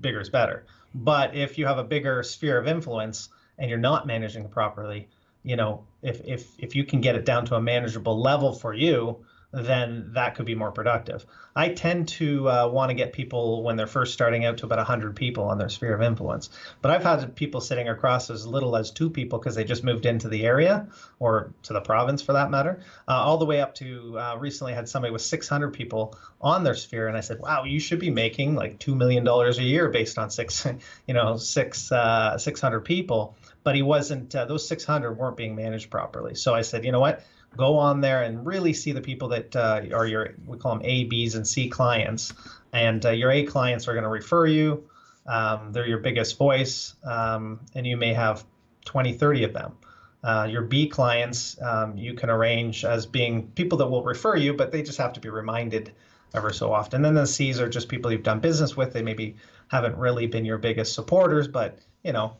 bigger 0.00 0.20
is 0.20 0.28
better. 0.28 0.64
But 0.94 1.34
if 1.34 1.58
you 1.58 1.66
have 1.66 1.78
a 1.78 1.84
bigger 1.84 2.22
sphere 2.22 2.58
of 2.58 2.66
influence 2.66 3.28
and 3.58 3.68
you're 3.68 3.78
not 3.78 4.06
managing 4.06 4.44
it 4.44 4.50
properly, 4.50 5.08
you 5.42 5.56
know, 5.56 5.84
if 6.02 6.20
if 6.24 6.58
if 6.58 6.74
you 6.74 6.84
can 6.84 7.00
get 7.00 7.14
it 7.14 7.24
down 7.24 7.46
to 7.46 7.54
a 7.54 7.60
manageable 7.60 8.20
level 8.20 8.52
for 8.52 8.74
you, 8.74 9.24
then 9.52 10.10
that 10.14 10.36
could 10.36 10.46
be 10.46 10.54
more 10.54 10.70
productive. 10.70 11.26
I 11.56 11.70
tend 11.70 12.08
to 12.08 12.48
uh, 12.48 12.68
want 12.68 12.90
to 12.90 12.94
get 12.94 13.12
people 13.12 13.64
when 13.64 13.76
they're 13.76 13.88
first 13.88 14.12
starting 14.12 14.44
out 14.44 14.58
to 14.58 14.66
about 14.66 14.78
100 14.78 15.16
people 15.16 15.44
on 15.44 15.58
their 15.58 15.68
sphere 15.68 15.94
of 15.94 16.02
influence. 16.02 16.50
But 16.80 16.92
I've 16.92 17.02
had 17.02 17.34
people 17.34 17.60
sitting 17.60 17.88
across 17.88 18.30
as 18.30 18.46
little 18.46 18.76
as 18.76 18.92
two 18.92 19.10
people 19.10 19.38
because 19.38 19.56
they 19.56 19.64
just 19.64 19.82
moved 19.82 20.06
into 20.06 20.28
the 20.28 20.46
area 20.46 20.86
or 21.18 21.52
to 21.64 21.72
the 21.72 21.80
province 21.80 22.22
for 22.22 22.34
that 22.34 22.50
matter, 22.50 22.80
uh, 23.08 23.12
all 23.12 23.38
the 23.38 23.44
way 23.44 23.60
up 23.60 23.74
to 23.76 24.18
uh, 24.18 24.36
recently 24.38 24.72
had 24.72 24.88
somebody 24.88 25.12
with 25.12 25.22
600 25.22 25.72
people 25.72 26.16
on 26.40 26.62
their 26.62 26.76
sphere. 26.76 27.08
And 27.08 27.16
I 27.16 27.20
said, 27.20 27.40
wow, 27.40 27.64
you 27.64 27.80
should 27.80 27.98
be 27.98 28.10
making 28.10 28.54
like 28.54 28.78
$2 28.78 28.96
million 28.96 29.26
a 29.26 29.50
year 29.62 29.88
based 29.88 30.18
on 30.18 30.30
six, 30.30 30.66
you 31.06 31.14
know, 31.14 31.36
six, 31.36 31.90
uh, 31.90 32.38
600 32.38 32.80
people. 32.80 33.34
But 33.64 33.74
he 33.74 33.82
wasn't, 33.82 34.34
uh, 34.34 34.44
those 34.44 34.66
600 34.66 35.12
weren't 35.14 35.36
being 35.36 35.56
managed 35.56 35.90
properly. 35.90 36.34
So 36.36 36.54
I 36.54 36.62
said, 36.62 36.84
you 36.84 36.92
know 36.92 37.00
what? 37.00 37.22
Go 37.56 37.76
on 37.76 38.00
there 38.00 38.22
and 38.22 38.46
really 38.46 38.72
see 38.72 38.92
the 38.92 39.00
people 39.00 39.28
that 39.28 39.54
uh, 39.56 39.82
are 39.92 40.06
your 40.06 40.34
we 40.46 40.58
call 40.58 40.76
them 40.76 40.82
A, 40.84 41.04
B's, 41.04 41.34
and 41.34 41.46
C 41.46 41.68
clients. 41.68 42.32
And 42.72 43.04
uh, 43.04 43.10
your 43.10 43.30
A 43.30 43.44
clients 43.44 43.88
are 43.88 43.92
going 43.92 44.04
to 44.04 44.10
refer 44.10 44.46
you. 44.46 44.88
Um, 45.26 45.72
they're 45.72 45.86
your 45.86 45.98
biggest 45.98 46.38
voice, 46.38 46.94
um, 47.04 47.60
and 47.74 47.86
you 47.86 47.96
may 47.96 48.14
have 48.14 48.44
20, 48.84 49.12
30 49.12 49.44
of 49.44 49.52
them. 49.52 49.76
Uh, 50.22 50.46
your 50.50 50.62
B 50.62 50.88
clients, 50.88 51.60
um, 51.62 51.96
you 51.96 52.14
can 52.14 52.30
arrange 52.30 52.84
as 52.84 53.06
being 53.06 53.46
people 53.48 53.78
that 53.78 53.86
will 53.86 54.02
refer 54.02 54.36
you, 54.36 54.54
but 54.54 54.70
they 54.70 54.82
just 54.82 54.98
have 54.98 55.12
to 55.14 55.20
be 55.20 55.30
reminded 55.30 55.92
ever 56.34 56.52
so 56.52 56.72
often. 56.72 57.04
And 57.04 57.16
then 57.16 57.22
the 57.22 57.26
C's 57.26 57.60
are 57.60 57.68
just 57.68 57.88
people 57.88 58.12
you've 58.12 58.22
done 58.22 58.40
business 58.40 58.76
with. 58.76 58.92
They 58.92 59.02
maybe 59.02 59.36
haven't 59.68 59.96
really 59.96 60.26
been 60.26 60.44
your 60.44 60.58
biggest 60.58 60.94
supporters, 60.94 61.48
but 61.48 61.78
you 62.04 62.12
know, 62.12 62.36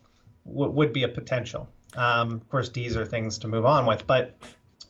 w- 0.46 0.70
would 0.70 0.92
be 0.92 1.04
a 1.04 1.08
potential. 1.08 1.68
Um, 1.96 2.32
of 2.32 2.48
course, 2.48 2.68
D's 2.68 2.96
are 2.96 3.04
things 3.04 3.38
to 3.38 3.48
move 3.48 3.66
on 3.66 3.86
with, 3.86 4.06
but 4.06 4.36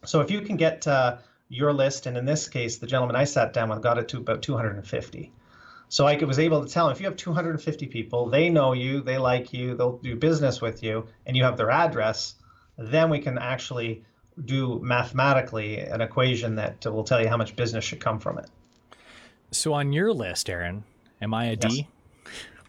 so 0.05 0.21
if 0.21 0.31
you 0.31 0.41
can 0.41 0.57
get 0.57 0.87
uh, 0.87 1.19
your 1.49 1.73
list, 1.73 2.07
and 2.07 2.17
in 2.17 2.25
this 2.25 2.49
case, 2.49 2.79
the 2.79 2.87
gentleman 2.87 3.17
I 3.17 3.25
sat 3.25 3.53
down 3.53 3.69
with 3.69 3.83
got 3.83 3.99
it 3.99 4.09
to 4.09 4.19
about 4.19 4.43
250. 4.43 5.33
So 5.89 6.07
I 6.07 6.17
was 6.23 6.39
able 6.39 6.65
to 6.65 6.73
tell 6.73 6.87
him 6.87 6.93
if 6.93 7.01
you 7.01 7.07
have 7.07 7.17
250 7.17 7.87
people, 7.89 8.31
they 8.31 8.49
know 8.49 8.73
you, 8.73 9.01
they 9.01 9.19
like 9.19 9.53
you, 9.53 9.75
they'll 9.75 9.99
do 9.99 10.15
business 10.15 10.61
with 10.61 10.83
you, 10.83 11.07
and 11.27 11.37
you 11.37 11.43
have 11.43 11.57
their 11.57 11.71
address, 11.71 12.37
then 12.79 13.11
we 13.11 13.19
can 13.19 13.39
actually 13.39 14.05
do 14.45 14.79
mathematically 14.83 15.81
an 15.81 16.01
equation 16.01 16.55
that 16.55 16.87
will 16.87 17.05
tell 17.05 17.21
you 17.21 17.29
how 17.29 17.37
much 17.37 17.57
business 17.57 17.85
should 17.85 18.01
come 18.01 18.21
from 18.21 18.39
it. 18.39 18.49
So 19.51 19.73
on 19.73 19.93
your 19.93 20.13
list, 20.13 20.49
Aaron, 20.49 20.85
am 21.21 21.35
I 21.35 21.47
a 21.47 21.57
D? 21.57 21.89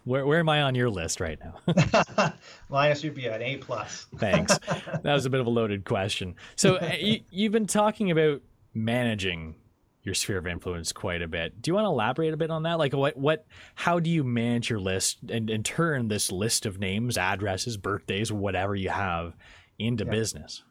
Where, 0.04 0.26
where 0.26 0.40
am 0.40 0.48
I 0.48 0.62
on 0.62 0.74
your 0.74 0.90
list 0.90 1.20
right 1.20 1.38
now? 1.38 2.34
Linus, 2.68 3.04
you'd 3.04 3.14
be 3.14 3.26
an 3.26 3.42
A 3.42 3.56
plus. 3.58 4.06
Thanks. 4.16 4.58
That 5.02 5.14
was 5.14 5.26
a 5.26 5.30
bit 5.30 5.40
of 5.40 5.46
a 5.46 5.50
loaded 5.50 5.84
question. 5.84 6.36
So 6.56 6.76
uh, 6.76 6.92
you, 6.98 7.20
you've 7.30 7.52
been 7.52 7.66
talking 7.66 8.10
about 8.10 8.40
managing 8.74 9.56
your 10.02 10.14
sphere 10.14 10.38
of 10.38 10.46
influence 10.46 10.92
quite 10.92 11.22
a 11.22 11.28
bit. 11.28 11.60
Do 11.60 11.70
you 11.70 11.74
want 11.74 11.84
to 11.84 11.88
elaborate 11.88 12.34
a 12.34 12.36
bit 12.36 12.50
on 12.50 12.64
that? 12.64 12.78
Like 12.78 12.92
what 12.92 13.16
what 13.16 13.46
how 13.74 14.00
do 14.00 14.10
you 14.10 14.24
manage 14.24 14.70
your 14.70 14.80
list 14.80 15.18
and, 15.28 15.48
and 15.50 15.64
turn 15.64 16.08
this 16.08 16.30
list 16.32 16.66
of 16.66 16.78
names, 16.78 17.16
addresses, 17.16 17.76
birthdays, 17.76 18.32
whatever 18.32 18.74
you 18.74 18.90
have 18.90 19.34
into 19.78 20.04
yeah. 20.04 20.10
business? 20.10 20.62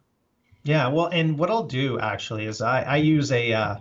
Yeah, 0.64 0.88
well, 0.90 1.08
and 1.08 1.38
what 1.38 1.50
I'll 1.50 1.64
do 1.68 2.00
actually 2.00 2.46
is 2.46 2.62
I, 2.62 2.84
I 2.84 2.98
use 2.98 3.32
a 3.32 3.54
uh, 3.54 3.76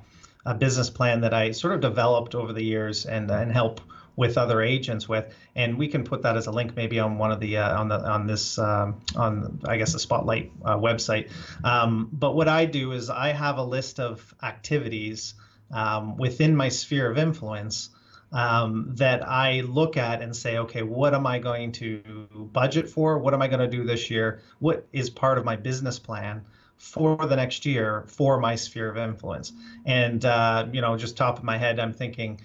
a 0.47 0.55
business 0.55 0.89
plan 0.91 1.21
that 1.21 1.35
I 1.35 1.51
sort 1.51 1.75
of 1.75 1.81
developed 1.81 2.35
over 2.35 2.53
the 2.53 2.63
years 2.63 3.07
and 3.07 3.31
and 3.31 3.53
help 3.53 3.81
with 4.21 4.37
other 4.37 4.61
agents 4.61 5.09
with, 5.09 5.35
and 5.57 5.79
we 5.79 5.89
can 5.89 6.05
put 6.05 6.21
that 6.23 6.37
as 6.37 6.47
a 6.47 6.51
link 6.51 6.77
maybe 6.77 7.01
on 7.01 7.17
one 7.17 7.33
of 7.33 7.41
the 7.41 7.57
uh, 7.57 7.81
on 7.81 7.89
the 7.89 7.99
on 8.07 8.27
this 8.27 8.59
um, 8.59 9.01
on 9.17 9.59
I 9.67 9.79
guess 9.79 9.95
the 9.95 9.99
Spotlight 9.99 10.53
uh, 10.63 10.77
website. 10.77 11.31
Um, 11.65 12.11
but 12.13 12.37
what 12.37 12.47
I 12.47 12.67
do 12.67 12.93
is 12.93 13.09
I 13.09 13.29
have 13.33 13.57
a 13.57 13.65
list 13.65 13.99
of 13.99 14.35
activities 14.43 15.35
um, 15.71 16.19
within 16.19 16.55
my 16.55 16.69
sphere 16.69 17.11
of 17.11 17.17
influence. 17.17 17.89
Um, 18.33 18.93
that 18.95 19.29
I 19.29 19.63
look 19.63 19.97
at 19.97 20.23
and 20.23 20.37
say, 20.37 20.59
okay, 20.59 20.85
what 20.85 21.15
am 21.15 21.27
I 21.27 21.41
going 21.41 21.73
to 21.73 22.29
budget 22.53 22.89
for? 22.89 23.19
What 23.19 23.35
am 23.35 23.43
I 23.43 23.49
going 23.49 23.59
to 23.59 23.67
do 23.67 23.83
this 23.83 24.09
year? 24.09 24.41
What 24.61 24.87
is 24.93 25.11
part 25.11 25.37
of 25.37 25.45
my 25.45 25.57
business 25.57 25.99
plan? 25.99 26.45
for 26.77 27.15
the 27.27 27.37
next 27.37 27.67
year 27.67 28.05
for 28.07 28.41
my 28.41 28.55
sphere 28.55 28.89
of 28.89 28.97
influence. 28.97 29.53
And 29.85 30.25
uh, 30.25 30.67
you 30.73 30.81
know, 30.81 30.97
just 30.97 31.17
top 31.17 31.39
of 31.39 31.45
my 31.45 31.59
head, 31.59 31.79
I'm 31.79 31.93
thinking 31.93 32.41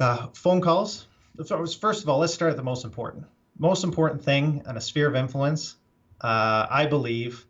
uh, 0.00 0.28
phone 0.34 0.60
calls. 0.60 1.06
First 1.46 2.02
of 2.02 2.08
all, 2.08 2.18
let's 2.18 2.34
start 2.34 2.50
at 2.50 2.56
the 2.56 2.62
most 2.62 2.84
important. 2.84 3.26
Most 3.58 3.84
important 3.84 4.22
thing 4.22 4.62
on 4.66 4.76
a 4.76 4.80
sphere 4.80 5.08
of 5.08 5.14
influence, 5.14 5.76
uh, 6.20 6.66
I 6.70 6.86
believe, 6.86 7.46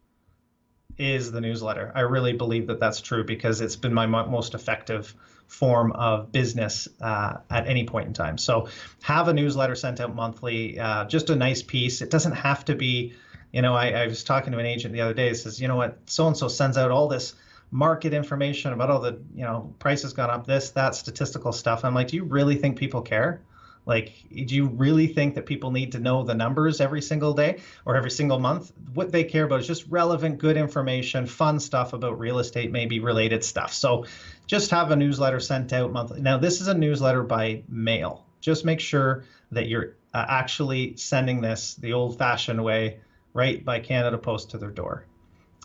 is 0.98 1.32
the 1.32 1.40
newsletter. 1.40 1.90
I 1.94 2.00
really 2.00 2.32
believe 2.32 2.66
that 2.68 2.78
that's 2.78 3.00
true 3.00 3.24
because 3.24 3.60
it's 3.60 3.76
been 3.76 3.94
my 3.94 4.06
most 4.06 4.54
effective 4.54 5.14
form 5.46 5.92
of 5.92 6.32
business 6.32 6.88
uh, 7.00 7.38
at 7.50 7.66
any 7.66 7.84
point 7.84 8.08
in 8.08 8.14
time. 8.14 8.38
So 8.38 8.68
have 9.02 9.28
a 9.28 9.32
newsletter 9.32 9.74
sent 9.74 10.00
out 10.00 10.14
monthly, 10.14 10.78
uh, 10.78 11.06
just 11.06 11.30
a 11.30 11.36
nice 11.36 11.62
piece. 11.62 12.02
It 12.02 12.10
doesn't 12.10 12.32
have 12.32 12.64
to 12.66 12.74
be 12.74 13.14
you 13.52 13.60
know, 13.60 13.74
I, 13.74 13.90
I 13.90 14.06
was 14.06 14.24
talking 14.24 14.52
to 14.52 14.58
an 14.58 14.66
agent 14.66 14.94
the 14.94 15.02
other 15.02 15.14
day. 15.14 15.32
Says, 15.34 15.60
you 15.60 15.68
know 15.68 15.76
what, 15.76 15.98
so 16.06 16.26
and 16.26 16.36
so 16.36 16.48
sends 16.48 16.76
out 16.76 16.90
all 16.90 17.06
this 17.08 17.34
market 17.72 18.12
information 18.12 18.72
about 18.74 18.90
all 18.90 19.00
the, 19.00 19.18
you 19.34 19.42
know, 19.42 19.74
prices 19.78 20.12
gone 20.12 20.30
up, 20.30 20.46
this, 20.46 20.70
that, 20.70 20.94
statistical 20.94 21.52
stuff. 21.52 21.84
I'm 21.84 21.94
like, 21.94 22.08
do 22.08 22.16
you 22.16 22.24
really 22.24 22.54
think 22.54 22.78
people 22.78 23.02
care? 23.02 23.42
Like, 23.84 24.12
do 24.30 24.54
you 24.54 24.68
really 24.68 25.08
think 25.08 25.34
that 25.34 25.46
people 25.46 25.72
need 25.72 25.90
to 25.92 25.98
know 25.98 26.22
the 26.22 26.34
numbers 26.34 26.80
every 26.80 27.02
single 27.02 27.32
day 27.32 27.60
or 27.84 27.96
every 27.96 28.10
single 28.10 28.38
month? 28.38 28.70
What 28.94 29.10
they 29.10 29.24
care 29.24 29.44
about 29.44 29.60
is 29.60 29.66
just 29.66 29.86
relevant, 29.88 30.38
good 30.38 30.56
information, 30.56 31.26
fun 31.26 31.58
stuff 31.58 31.92
about 31.92 32.20
real 32.20 32.38
estate, 32.38 32.70
maybe 32.70 33.00
related 33.00 33.42
stuff. 33.42 33.72
So 33.72 34.04
just 34.46 34.70
have 34.70 34.92
a 34.92 34.96
newsletter 34.96 35.40
sent 35.40 35.72
out 35.72 35.92
monthly. 35.92 36.20
Now, 36.20 36.38
this 36.38 36.60
is 36.60 36.68
a 36.68 36.74
newsletter 36.74 37.24
by 37.24 37.64
mail. 37.68 38.24
Just 38.40 38.64
make 38.64 38.80
sure 38.80 39.24
that 39.50 39.66
you're 39.66 39.96
uh, 40.14 40.26
actually 40.28 40.96
sending 40.96 41.40
this 41.40 41.74
the 41.74 41.94
old 41.94 42.18
fashioned 42.18 42.62
way 42.62 43.00
right 43.32 43.64
by 43.64 43.80
Canada 43.80 44.18
Post 44.18 44.50
to 44.50 44.58
their 44.58 44.70
door. 44.70 45.06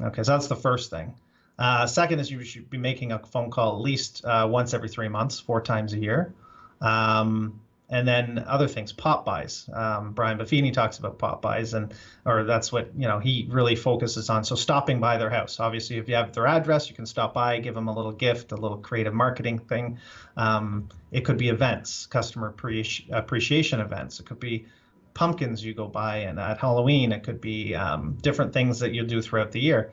Okay, 0.02 0.24
so 0.24 0.32
that's 0.32 0.48
the 0.48 0.56
first 0.56 0.90
thing. 0.90 1.14
Uh, 1.60 1.88
second 1.88 2.20
is 2.20 2.30
you 2.30 2.44
should 2.44 2.70
be 2.70 2.78
making 2.78 3.12
a 3.12 3.20
phone 3.20 3.50
call 3.50 3.76
at 3.76 3.82
least 3.82 4.24
uh, 4.26 4.48
once 4.50 4.74
every 4.74 4.90
three 4.90 5.08
months, 5.08 5.40
four 5.40 5.62
times 5.62 5.94
a 5.94 5.98
year. 5.98 6.34
Um, 6.82 7.60
and 7.90 8.06
then 8.06 8.44
other 8.48 8.68
things, 8.68 8.92
pop-bys. 8.92 9.70
Um, 9.72 10.12
Brian 10.12 10.38
Buffini 10.38 10.74
talks 10.74 10.98
about 11.00 11.18
pop-bys, 11.18 11.74
and 11.74 11.94
or 12.26 12.44
that's 12.44 12.70
what 12.70 12.92
you 12.98 13.08
know 13.08 13.20
he 13.20 13.48
really 13.50 13.78
focuses 13.78 14.30
on. 14.30 14.44
So 14.44 14.56
stopping 14.56 15.00
by 15.00 15.18
their 15.18 15.30
house. 15.30 15.60
Obviously, 15.60 15.98
if 15.98 16.10
you 16.10 16.16
have 16.16 16.34
their 16.34 16.48
address, 16.48 16.90
you 16.90 16.96
can 16.96 17.06
stop 17.06 17.34
by, 17.34 17.60
give 17.60 17.76
them 17.76 17.88
a 17.88 17.96
little 17.96 18.12
gift, 18.12 18.52
a 18.52 18.58
little 18.58 18.78
creative 18.78 19.14
marketing 19.14 19.60
thing. 19.60 20.00
Um, 20.36 20.90
it 21.12 21.24
could 21.24 21.38
be 21.38 21.48
events, 21.48 22.08
customer 22.08 22.50
appreciation 22.50 23.80
events. 23.80 24.20
It 24.20 24.26
could 24.26 24.40
be 24.42 24.66
pumpkins 25.14 25.64
you 25.64 25.74
go 25.74 25.88
buy, 25.88 26.18
and 26.18 26.40
at 26.40 26.60
Halloween 26.60 27.14
it 27.14 27.24
could 27.24 27.40
be 27.40 27.74
um, 27.74 28.18
different 28.22 28.52
things 28.52 28.80
that 28.80 28.94
you 28.94 29.04
do 29.04 29.22
throughout 29.22 29.54
the 29.54 29.62
year. 29.62 29.92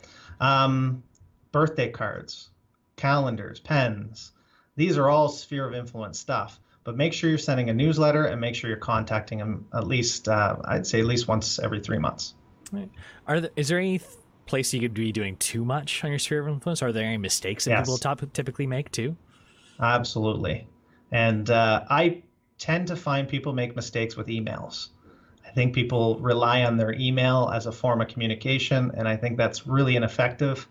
Birthday 1.54 1.88
cards, 1.88 2.50
calendars, 2.96 3.61
pens. 3.61 4.32
These 4.75 4.99
are 4.99 5.08
all 5.08 5.28
sphere 5.28 5.64
of 5.68 5.73
influence 5.73 6.18
stuff. 6.18 6.58
But 6.82 6.96
make 6.96 7.12
sure 7.12 7.30
you're 7.30 7.38
sending 7.38 7.70
a 7.70 7.73
newsletter 7.73 8.25
and 8.25 8.40
make 8.40 8.56
sure 8.56 8.68
you're 8.68 8.76
contacting 8.76 9.38
them 9.38 9.68
at 9.73 9.87
least, 9.87 10.28
uh, 10.28 10.56
I'd 10.64 10.84
say, 10.84 10.99
at 10.99 11.06
least 11.06 11.28
once 11.28 11.61
every 11.61 11.78
three 11.78 11.99
months. 11.99 12.34
Right. 12.73 12.90
Are 13.28 13.40
there, 13.40 13.50
is 13.54 13.68
there 13.68 13.78
any 13.78 14.00
place 14.46 14.75
you 14.75 14.80
could 14.80 14.94
be 14.94 15.12
doing 15.12 15.37
too 15.37 15.64
much 15.64 16.02
on 16.02 16.11
your 16.11 16.18
sphere 16.18 16.40
of 16.40 16.49
influence? 16.49 16.82
Are 16.82 16.90
there 16.90 17.04
any 17.04 17.18
mistakes 17.18 17.66
that 17.66 17.70
yes. 17.70 17.87
people 17.87 17.99
top, 17.99 18.20
typically 18.32 18.66
make 18.66 18.90
too? 18.90 19.16
Absolutely. 19.78 20.66
And 21.12 21.49
uh, 21.50 21.84
I 21.88 22.25
tend 22.58 22.88
to 22.88 22.96
find 22.96 23.28
people 23.28 23.52
make 23.52 23.76
mistakes 23.76 24.16
with 24.16 24.26
emails. 24.26 24.88
I 25.46 25.52
think 25.52 25.73
people 25.73 26.18
rely 26.18 26.64
on 26.64 26.78
their 26.78 26.92
email 26.94 27.49
as 27.54 27.66
a 27.66 27.73
form 27.73 28.00
of 28.00 28.08
communication, 28.08 28.90
and 28.96 29.06
I 29.06 29.16
think 29.16 29.37
that's 29.37 29.68
really 29.68 29.94
ineffective. 29.94 30.66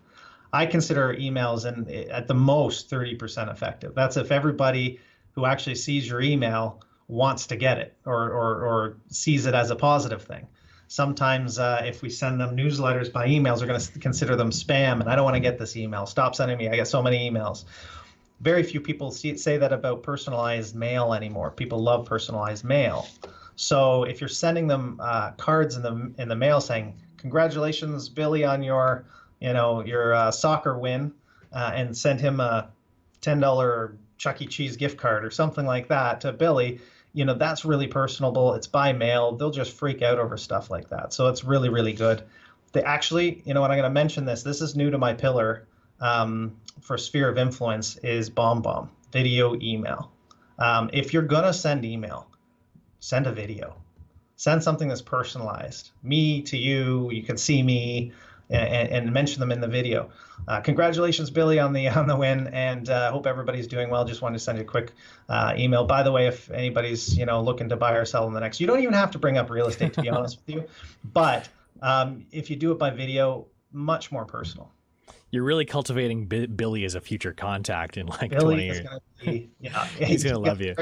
I 0.54 0.66
consider 0.66 1.12
emails 1.14 1.66
in, 1.66 2.08
at 2.10 2.28
the 2.28 2.34
most 2.34 2.88
30% 2.88 3.50
effective. 3.50 3.92
That's 3.92 4.16
if 4.16 4.30
everybody 4.30 5.00
who 5.32 5.46
actually 5.46 5.74
sees 5.74 6.08
your 6.08 6.20
email 6.20 6.80
wants 7.08 7.48
to 7.48 7.56
get 7.56 7.78
it 7.78 7.96
or, 8.06 8.30
or, 8.30 8.64
or 8.64 8.96
sees 9.08 9.46
it 9.46 9.54
as 9.54 9.70
a 9.72 9.76
positive 9.76 10.22
thing. 10.22 10.46
Sometimes, 10.86 11.58
uh, 11.58 11.82
if 11.84 12.02
we 12.02 12.08
send 12.08 12.40
them 12.40 12.56
newsletters 12.56 13.12
by 13.12 13.26
emails, 13.26 13.58
they're 13.58 13.66
going 13.66 13.80
to 13.80 13.98
consider 13.98 14.36
them 14.36 14.50
spam, 14.50 15.00
and 15.00 15.08
I 15.08 15.16
don't 15.16 15.24
want 15.24 15.34
to 15.34 15.40
get 15.40 15.58
this 15.58 15.76
email. 15.76 16.06
Stop 16.06 16.36
sending 16.36 16.56
me. 16.56 16.68
I 16.68 16.76
get 16.76 16.86
so 16.86 17.02
many 17.02 17.28
emails. 17.28 17.64
Very 18.40 18.62
few 18.62 18.80
people 18.80 19.10
see, 19.10 19.36
say 19.36 19.56
that 19.56 19.72
about 19.72 20.04
personalized 20.04 20.76
mail 20.76 21.14
anymore. 21.14 21.50
People 21.50 21.82
love 21.82 22.06
personalized 22.06 22.62
mail. 22.62 23.08
So 23.56 24.04
if 24.04 24.20
you're 24.20 24.28
sending 24.28 24.68
them 24.68 25.00
uh, 25.02 25.32
cards 25.32 25.74
in 25.74 25.82
the 25.82 26.12
in 26.18 26.28
the 26.28 26.36
mail 26.36 26.60
saying 26.60 27.00
congratulations 27.16 28.08
Billy 28.08 28.44
on 28.44 28.62
your 28.62 29.06
you 29.40 29.52
know 29.52 29.84
your 29.84 30.14
uh, 30.14 30.30
soccer 30.30 30.78
win, 30.78 31.12
uh, 31.52 31.72
and 31.74 31.96
send 31.96 32.20
him 32.20 32.40
a 32.40 32.70
ten 33.20 33.40
dollar 33.40 33.96
Chuck 34.18 34.40
E. 34.42 34.46
Cheese 34.46 34.76
gift 34.76 34.96
card 34.96 35.24
or 35.24 35.30
something 35.30 35.66
like 35.66 35.88
that 35.88 36.20
to 36.22 36.32
Billy, 36.32 36.80
you 37.12 37.24
know 37.24 37.34
that's 37.34 37.64
really 37.64 37.86
personable. 37.86 38.54
It's 38.54 38.66
by 38.66 38.92
mail. 38.92 39.36
They'll 39.36 39.50
just 39.50 39.72
freak 39.72 40.02
out 40.02 40.18
over 40.18 40.36
stuff 40.36 40.70
like 40.70 40.88
that. 40.90 41.12
So 41.12 41.28
it's 41.28 41.44
really 41.44 41.68
really 41.68 41.92
good. 41.92 42.22
They 42.72 42.82
actually, 42.82 43.42
you 43.44 43.54
know 43.54 43.60
what, 43.60 43.70
I'm 43.70 43.76
going 43.76 43.88
to 43.88 43.94
mention 43.94 44.24
this. 44.24 44.42
This 44.42 44.60
is 44.60 44.74
new 44.74 44.90
to 44.90 44.98
my 44.98 45.14
pillar 45.14 45.66
um, 46.00 46.56
for 46.80 46.98
sphere 46.98 47.28
of 47.28 47.38
influence 47.38 47.96
is 47.98 48.28
BombBomb 48.28 48.88
video 49.12 49.54
email. 49.60 50.10
Um, 50.58 50.90
if 50.92 51.12
you're 51.12 51.22
going 51.22 51.44
to 51.44 51.52
send 51.52 51.84
email, 51.84 52.26
send 52.98 53.28
a 53.28 53.32
video 53.32 53.76
send 54.36 54.62
something 54.62 54.88
that's 54.88 55.02
personalized 55.02 55.90
me 56.02 56.42
to 56.42 56.56
you 56.56 57.10
you 57.10 57.22
can 57.22 57.36
see 57.36 57.62
me 57.62 58.12
and, 58.50 58.88
and 58.88 59.12
mention 59.12 59.40
them 59.40 59.52
in 59.52 59.60
the 59.60 59.68
video. 59.68 60.10
Uh, 60.46 60.60
congratulations 60.60 61.30
billy 61.30 61.58
on 61.58 61.72
the 61.72 61.88
on 62.00 62.06
the 62.06 62.16
win 62.16 62.48
and 62.48 62.88
uh, 62.90 63.10
hope 63.10 63.26
everybody's 63.26 63.66
doing 63.66 63.90
well. 63.90 64.04
Just 64.04 64.22
wanted 64.22 64.38
to 64.38 64.44
send 64.44 64.58
you 64.58 64.64
a 64.64 64.66
quick 64.66 64.92
uh, 65.28 65.54
email. 65.56 65.84
By 65.84 66.02
the 66.02 66.12
way 66.12 66.26
if 66.26 66.50
anybody's 66.50 67.16
you 67.16 67.26
know 67.26 67.42
looking 67.42 67.68
to 67.70 67.76
buy 67.76 67.94
or 67.94 68.04
sell 68.04 68.26
in 68.26 68.34
the 68.34 68.40
next 68.40 68.60
you 68.60 68.66
don't 68.66 68.80
even 68.80 68.94
have 68.94 69.10
to 69.12 69.18
bring 69.18 69.38
up 69.38 69.50
real 69.50 69.66
estate 69.66 69.92
to 69.94 70.02
be 70.02 70.08
honest 70.10 70.38
with 70.38 70.56
you. 70.56 70.64
But 71.12 71.48
um, 71.82 72.26
if 72.32 72.50
you 72.50 72.56
do 72.56 72.72
it 72.72 72.78
by 72.78 72.90
video 72.90 73.46
much 73.72 74.12
more 74.12 74.24
personal. 74.24 74.70
You're 75.30 75.42
really 75.42 75.64
cultivating 75.64 76.26
B- 76.26 76.46
Billy 76.46 76.84
as 76.84 76.94
a 76.94 77.00
future 77.00 77.32
contact 77.32 77.96
in 77.96 78.06
like 78.06 78.30
Billy 78.30 78.54
20 78.54 78.64
years. 78.64 78.80
Gonna 78.80 79.00
be, 79.20 79.50
yeah, 79.58 79.84
he's, 79.98 80.08
he's 80.08 80.24
gonna 80.24 80.38
love 80.38 80.60
you. 80.60 80.76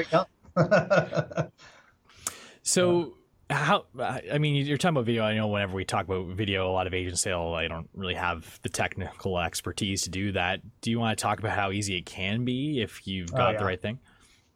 So 2.63 3.15
how 3.53 3.85
I 4.01 4.37
mean 4.37 4.65
you're 4.65 4.77
talking 4.77 4.95
about 4.95 5.05
video. 5.05 5.23
I 5.23 5.35
know 5.35 5.47
whenever 5.47 5.75
we 5.75 5.85
talk 5.85 6.05
about 6.05 6.27
video, 6.27 6.69
a 6.69 6.73
lot 6.73 6.87
of 6.87 6.93
agents 6.93 7.21
say, 7.21 7.31
"Oh, 7.31 7.53
I 7.53 7.67
don't 7.67 7.89
really 7.93 8.15
have 8.15 8.59
the 8.63 8.69
technical 8.69 9.39
expertise 9.39 10.03
to 10.03 10.09
do 10.09 10.31
that." 10.33 10.61
Do 10.81 10.91
you 10.91 10.99
want 10.99 11.17
to 11.17 11.21
talk 11.21 11.39
about 11.39 11.57
how 11.57 11.71
easy 11.71 11.97
it 11.97 12.05
can 12.05 12.45
be 12.45 12.81
if 12.81 13.07
you've 13.07 13.29
oh, 13.33 13.37
got 13.37 13.47
oh, 13.47 13.51
yeah. 13.51 13.59
the 13.59 13.65
right 13.65 13.81
thing? 13.81 13.99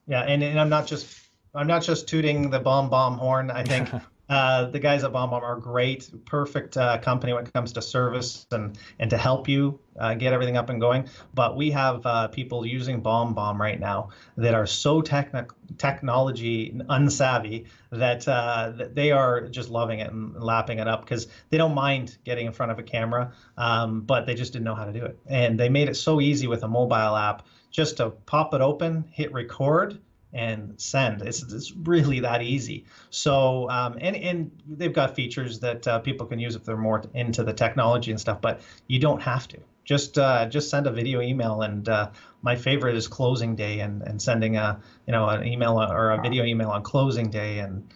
Yeah, 0.08 0.22
and, 0.22 0.44
and 0.44 0.60
I'm 0.60 0.70
not 0.70 0.88
just 0.88 1.27
I'm 1.54 1.68
not 1.68 1.82
just 1.82 2.08
tooting 2.08 2.50
the 2.50 2.60
BombBomb 2.60 3.18
horn. 3.18 3.51
I 3.51 3.63
think 3.63 3.89
Uh, 4.30 4.66
the 4.66 4.80
guys 4.80 5.04
at 5.04 5.14
BombBomb 5.14 5.42
are 5.42 5.56
great, 5.56 6.10
perfect 6.26 6.76
uh, 6.76 6.98
company 6.98 7.34
when 7.34 7.46
it 7.46 7.54
comes 7.54 7.74
to 7.74 7.82
service 7.82 8.46
and 8.52 8.78
and 9.00 9.10
to 9.10 9.18
help 9.18 9.48
you 9.48 9.80
uh, 9.98 10.14
get 10.16 10.34
everything 10.34 10.58
up 10.58 10.70
and 10.70 10.82
going. 10.82 11.08
But 11.34 11.56
we 11.56 11.72
have 11.72 12.06
uh, 12.06 12.28
people 12.28 12.66
using 12.66 13.02
BombBomb 13.02 13.58
right 13.58 13.80
now 13.80 14.10
that 14.36 14.54
are 14.54 14.68
so 14.68 15.02
technic- 15.02 15.52
technology 15.78 16.78
unsavvy 16.90 17.68
that, 17.92 18.28
uh, 18.28 18.74
that 18.76 18.96
they 18.96 19.12
are 19.12 19.48
just 19.48 19.70
loving 19.70 20.00
it 20.00 20.12
and 20.12 20.36
lapping 20.36 20.80
it 20.80 20.88
up 20.88 21.02
because 21.02 21.28
they 21.50 21.58
don't 21.58 21.74
mind 21.74 22.18
getting 22.26 22.46
in 22.46 22.52
front 22.52 22.72
of 22.72 22.80
a 22.80 22.84
camera, 22.84 23.32
um, 23.58 24.02
but 24.02 24.26
they 24.26 24.36
just 24.36 24.54
didn't 24.54 24.66
know 24.66 24.76
how 24.76 24.86
to 24.86 24.94
do 24.94 25.06
it. 25.06 25.18
And 25.26 25.60
they 25.60 25.70
made 25.70 25.88
it 25.88 25.96
so 25.96 26.20
easy 26.22 26.48
with 26.48 26.64
a 26.64 26.68
mobile 26.68 27.16
app 27.16 27.46
just 27.72 27.98
to 27.98 28.10
pop 28.10 28.54
it 28.54 28.62
open, 28.62 29.06
hit 29.12 29.32
record 29.32 30.00
and 30.34 30.74
send. 30.78 31.22
It's, 31.22 31.42
it's 31.42 31.72
really 31.72 32.20
that 32.22 32.42
easy. 32.42 32.86
So, 33.10 33.70
um, 33.70 33.98
and, 34.00 34.16
and 34.16 34.52
they've 34.68 34.94
got 34.94 35.16
features 35.16 35.60
that 35.60 35.88
uh, 35.88 36.00
people 36.00 36.28
can 36.28 36.40
use 36.40 36.56
if 36.56 36.64
they're 36.64 36.78
more 36.78 37.04
into 37.14 37.44
the 37.44 37.54
technology 37.54 38.12
and 38.12 38.20
stuff, 38.20 38.42
but 38.42 38.62
you 38.88 39.00
don't 39.00 39.22
have 39.22 39.48
to. 39.50 39.58
Just 39.86 40.18
uh, 40.18 40.48
just 40.48 40.70
send 40.70 40.86
a 40.86 40.92
video 40.92 41.22
email, 41.22 41.62
and 41.62 41.88
uh, 41.88 42.10
my 42.42 42.58
favorite 42.58 42.98
is 42.98 43.08
closing 43.08 43.56
day, 43.56 43.80
and, 43.80 44.02
and 44.02 44.22
sending 44.22 44.58
a 44.58 44.82
you 45.06 45.14
know 45.14 45.30
an 45.30 45.48
email 45.48 45.82
or 45.82 46.12
a 46.12 46.22
video 46.22 46.44
email 46.44 46.72
on 46.72 46.84
closing 46.84 47.30
day, 47.30 47.60
and 47.60 47.90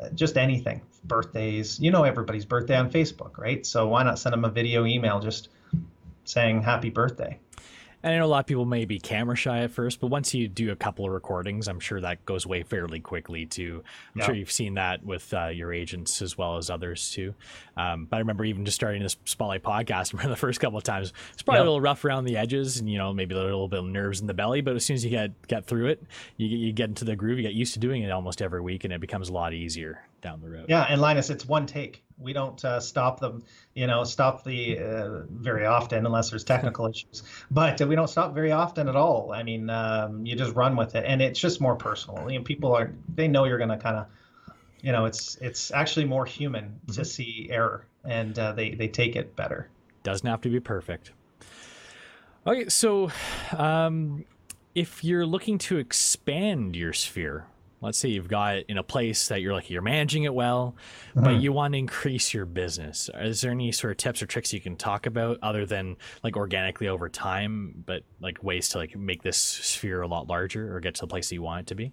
uh, 0.00 0.08
just 0.14 0.38
anything. 0.38 0.80
Birthdays, 1.04 1.78
you 1.78 1.90
know 1.90 2.04
everybody's 2.04 2.46
birthday 2.46 2.76
on 2.76 2.90
Facebook, 2.90 3.36
right? 3.36 3.66
So 3.66 3.86
why 3.86 4.02
not 4.02 4.18
send 4.18 4.32
them 4.32 4.46
a 4.46 4.48
video 4.48 4.86
email 4.86 5.20
just 5.20 5.50
saying 6.24 6.62
happy 6.62 6.88
birthday? 6.88 7.38
And 8.06 8.14
I 8.14 8.18
know 8.18 8.26
a 8.26 8.28
lot 8.28 8.38
of 8.38 8.46
people 8.46 8.64
may 8.64 8.84
be 8.84 9.00
camera 9.00 9.34
shy 9.34 9.64
at 9.64 9.72
first, 9.72 9.98
but 9.98 10.06
once 10.06 10.32
you 10.32 10.46
do 10.46 10.70
a 10.70 10.76
couple 10.76 11.04
of 11.04 11.10
recordings, 11.10 11.66
I'm 11.66 11.80
sure 11.80 12.00
that 12.00 12.24
goes 12.24 12.44
away 12.44 12.62
fairly 12.62 13.00
quickly 13.00 13.46
too. 13.46 13.82
I'm 14.14 14.20
yeah. 14.20 14.26
sure 14.26 14.34
you've 14.36 14.52
seen 14.52 14.74
that 14.74 15.04
with 15.04 15.34
uh, 15.34 15.48
your 15.48 15.72
agents 15.72 16.22
as 16.22 16.38
well 16.38 16.56
as 16.56 16.70
others 16.70 17.10
too. 17.10 17.34
Um, 17.76 18.04
but 18.04 18.18
I 18.18 18.18
remember 18.20 18.44
even 18.44 18.64
just 18.64 18.76
starting 18.76 19.02
this 19.02 19.16
Spotlight 19.24 19.64
podcast, 19.64 20.12
remember 20.12 20.30
the 20.30 20.36
first 20.36 20.60
couple 20.60 20.78
of 20.78 20.84
times, 20.84 21.12
it's 21.32 21.42
probably 21.42 21.62
a 21.62 21.64
little 21.64 21.80
rough 21.80 22.04
around 22.04 22.26
the 22.26 22.36
edges 22.36 22.78
and, 22.78 22.88
you 22.88 22.96
know, 22.96 23.12
maybe 23.12 23.34
a 23.34 23.38
little 23.38 23.66
bit 23.66 23.80
of 23.80 23.86
nerves 23.86 24.20
in 24.20 24.28
the 24.28 24.34
belly. 24.34 24.60
But 24.60 24.76
as 24.76 24.84
soon 24.84 24.94
as 24.94 25.04
you 25.04 25.10
get, 25.10 25.48
get 25.48 25.66
through 25.66 25.86
it, 25.86 26.04
you, 26.36 26.46
you 26.46 26.72
get 26.72 26.88
into 26.88 27.04
the 27.04 27.16
groove, 27.16 27.38
you 27.38 27.42
get 27.42 27.54
used 27.54 27.72
to 27.74 27.80
doing 27.80 28.04
it 28.04 28.12
almost 28.12 28.40
every 28.40 28.60
week 28.60 28.84
and 28.84 28.92
it 28.92 29.00
becomes 29.00 29.30
a 29.30 29.32
lot 29.32 29.52
easier 29.52 30.00
down 30.20 30.40
the 30.40 30.48
road. 30.48 30.66
Yeah. 30.68 30.86
And 30.88 31.00
Linus, 31.00 31.28
it's 31.28 31.44
one 31.44 31.66
take 31.66 32.04
we 32.18 32.32
don't 32.32 32.64
uh, 32.64 32.80
stop 32.80 33.20
them, 33.20 33.42
you 33.74 33.86
know, 33.86 34.04
stop 34.04 34.44
the 34.44 34.78
uh, 34.78 35.22
very 35.30 35.66
often 35.66 36.06
unless 36.06 36.30
there's 36.30 36.44
technical 36.44 36.86
issues. 36.90 37.22
But 37.50 37.80
we 37.86 37.94
don't 37.94 38.08
stop 38.08 38.34
very 38.34 38.52
often 38.52 38.88
at 38.88 38.96
all. 38.96 39.32
I 39.32 39.42
mean, 39.42 39.68
um, 39.70 40.24
you 40.24 40.36
just 40.36 40.54
run 40.54 40.76
with 40.76 40.94
it, 40.94 41.04
and 41.06 41.20
it's 41.20 41.38
just 41.38 41.60
more 41.60 41.76
personal. 41.76 42.30
You 42.30 42.38
know, 42.38 42.44
people 42.44 42.74
are 42.74 42.92
they 43.14 43.28
know 43.28 43.44
you're 43.44 43.58
going 43.58 43.70
to 43.70 43.76
kind 43.76 43.96
of, 43.96 44.06
you 44.80 44.92
know, 44.92 45.04
it's 45.04 45.36
it's 45.36 45.70
actually 45.70 46.06
more 46.06 46.24
human 46.24 46.64
mm-hmm. 46.64 46.92
to 46.92 47.04
see 47.04 47.48
error, 47.50 47.86
and 48.04 48.38
uh, 48.38 48.52
they 48.52 48.70
they 48.70 48.88
take 48.88 49.16
it 49.16 49.36
better. 49.36 49.68
Doesn't 50.02 50.26
have 50.26 50.40
to 50.42 50.48
be 50.48 50.60
perfect. 50.60 51.12
Okay, 52.46 52.68
so 52.68 53.10
um, 53.56 54.24
if 54.74 55.02
you're 55.02 55.26
looking 55.26 55.58
to 55.58 55.78
expand 55.78 56.76
your 56.76 56.92
sphere, 56.92 57.46
let's 57.80 57.98
say 57.98 58.08
you've 58.08 58.28
got 58.28 58.58
in 58.68 58.78
a 58.78 58.82
place 58.82 59.28
that 59.28 59.40
you're 59.40 59.52
like 59.52 59.70
you're 59.70 59.82
managing 59.82 60.24
it 60.24 60.34
well 60.34 60.76
mm-hmm. 61.10 61.24
but 61.24 61.40
you 61.40 61.52
want 61.52 61.74
to 61.74 61.78
increase 61.78 62.32
your 62.32 62.46
business 62.46 63.10
is 63.14 63.40
there 63.40 63.50
any 63.50 63.72
sort 63.72 63.90
of 63.90 63.96
tips 63.96 64.22
or 64.22 64.26
tricks 64.26 64.52
you 64.52 64.60
can 64.60 64.76
talk 64.76 65.06
about 65.06 65.38
other 65.42 65.66
than 65.66 65.96
like 66.22 66.36
organically 66.36 66.88
over 66.88 67.08
time 67.08 67.84
but 67.86 68.02
like 68.20 68.42
ways 68.42 68.68
to 68.68 68.78
like 68.78 68.96
make 68.96 69.22
this 69.22 69.36
sphere 69.36 70.02
a 70.02 70.08
lot 70.08 70.26
larger 70.28 70.74
or 70.74 70.80
get 70.80 70.94
to 70.94 71.02
the 71.02 71.06
place 71.06 71.28
that 71.28 71.34
you 71.34 71.42
want 71.42 71.60
it 71.60 71.66
to 71.66 71.74
be 71.74 71.92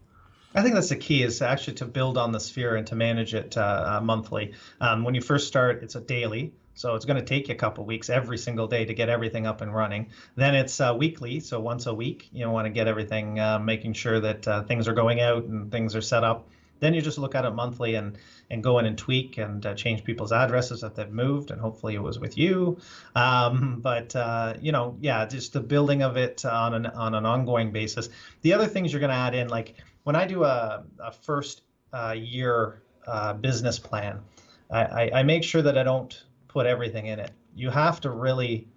I 0.56 0.62
think 0.62 0.75
that's 0.75 0.90
the 0.90 0.96
key 0.96 1.24
is 1.24 1.42
actually 1.42 1.74
to 1.75 1.86
build 1.86 2.18
on 2.18 2.32
the 2.32 2.40
sphere 2.40 2.75
and 2.75 2.86
to 2.88 2.96
manage 2.96 3.34
it 3.34 3.58
uh, 3.58 3.98
uh, 3.98 4.02
monthly. 4.02 4.54
Um, 4.80 5.04
when 5.04 5.16
you 5.16 5.22
first 5.22 5.48
start, 5.48 5.82
it's 5.82 5.96
a 5.96 6.02
daily. 6.02 6.54
So 6.75 6.96
it's 6.96 7.06
going 7.06 7.20
to 7.20 7.25
take 7.25 7.48
you 7.48 7.53
a 7.53 7.58
couple 7.58 7.86
weeks 7.86 8.10
every 8.10 8.38
single 8.38 8.68
day 8.68 8.86
to 8.86 8.94
get 8.94 9.10
everything 9.10 9.46
up 9.46 9.62
and 9.62 9.74
running. 9.74 10.10
Then 10.36 10.56
it's 10.56 10.80
uh, 10.82 10.96
weekly, 10.98 11.39
so 11.39 11.60
once 11.60 11.86
a 11.86 11.94
week, 11.94 12.30
you 12.34 12.50
want 12.50 12.65
to 12.65 12.72
get 12.72 12.88
everything, 12.88 13.39
uh, 13.39 13.60
making 13.60 13.94
sure 13.94 14.20
that 14.20 14.48
uh, 14.48 14.63
things 14.63 14.88
are 14.88 14.94
going 14.94 15.22
out 15.22 15.44
and 15.44 15.72
things 15.72 15.96
are 15.96 16.01
set 16.01 16.24
up. 16.24 16.48
Then 16.80 16.94
you 16.94 17.01
just 17.01 17.18
look 17.18 17.36
at 17.36 17.46
it 17.46 17.51
monthly 17.51 17.96
and 17.96 18.18
and 18.50 18.62
go 18.62 18.77
in 18.80 18.86
and 18.86 18.98
tweak 18.98 19.38
and 19.38 19.65
uh, 19.65 19.74
change 19.74 20.03
people's 20.03 20.34
addresses 20.34 20.82
that 20.82 20.96
they've 20.96 21.10
moved, 21.10 21.50
and 21.51 21.62
hopefully 21.62 21.96
it 21.96 22.01
was 22.01 22.20
with 22.20 22.38
you. 22.38 22.77
Um, 23.15 23.80
but 23.82 24.13
uh, 24.15 24.56
you 24.60 24.74
know, 24.74 24.98
yeah, 25.00 25.25
just 25.25 25.53
the 25.53 25.62
building 25.62 26.01
of 26.01 26.18
it 26.18 26.44
on 26.44 26.74
an 26.74 26.88
on 26.88 27.15
an 27.15 27.25
ongoing 27.25 27.72
basis. 27.72 28.10
The 28.42 28.51
other 28.51 28.68
things 28.68 28.92
you're 28.92 29.00
going 29.00 29.12
to 29.12 29.15
add 29.15 29.34
in, 29.34 29.48
like 29.48 29.75
when 30.03 30.18
I 30.18 30.25
do 30.25 30.44
a, 30.44 30.84
a 31.00 31.12
first 31.12 31.62
uh, 31.94 32.15
year 32.18 32.82
business 33.39 33.80
plan, 33.80 34.20
I, 34.70 34.82
I, 34.84 35.12
I 35.20 35.24
make 35.24 35.44
sure 35.44 35.62
that 35.62 35.77
I 35.77 35.84
don't 35.84 36.24
put 36.54 36.68
everything 36.68 37.08
in 37.08 37.20
it. 37.20 37.32
You 37.56 37.72
have 37.72 38.00
to 38.02 38.12
really 38.12 38.68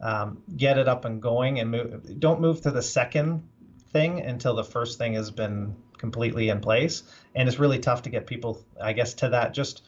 um, 0.00 0.42
get 0.56 0.78
it 0.78 0.88
up 0.88 1.04
and 1.04 1.22
going 1.22 1.60
and 1.60 1.70
move. 1.70 2.18
Don't 2.18 2.40
move 2.40 2.60
to 2.62 2.70
the 2.70 2.82
second 2.82 3.48
thing 3.92 4.20
until 4.20 4.54
the 4.54 4.64
first 4.64 4.98
thing 4.98 5.14
has 5.14 5.30
been 5.30 5.74
completely 5.96 6.48
in 6.48 6.60
place. 6.60 7.04
And 7.34 7.48
it's 7.48 7.58
really 7.58 7.78
tough 7.78 8.02
to 8.02 8.10
get 8.10 8.26
people, 8.26 8.64
I 8.82 8.92
guess, 8.92 9.14
to 9.14 9.28
that 9.30 9.54
just 9.54 9.82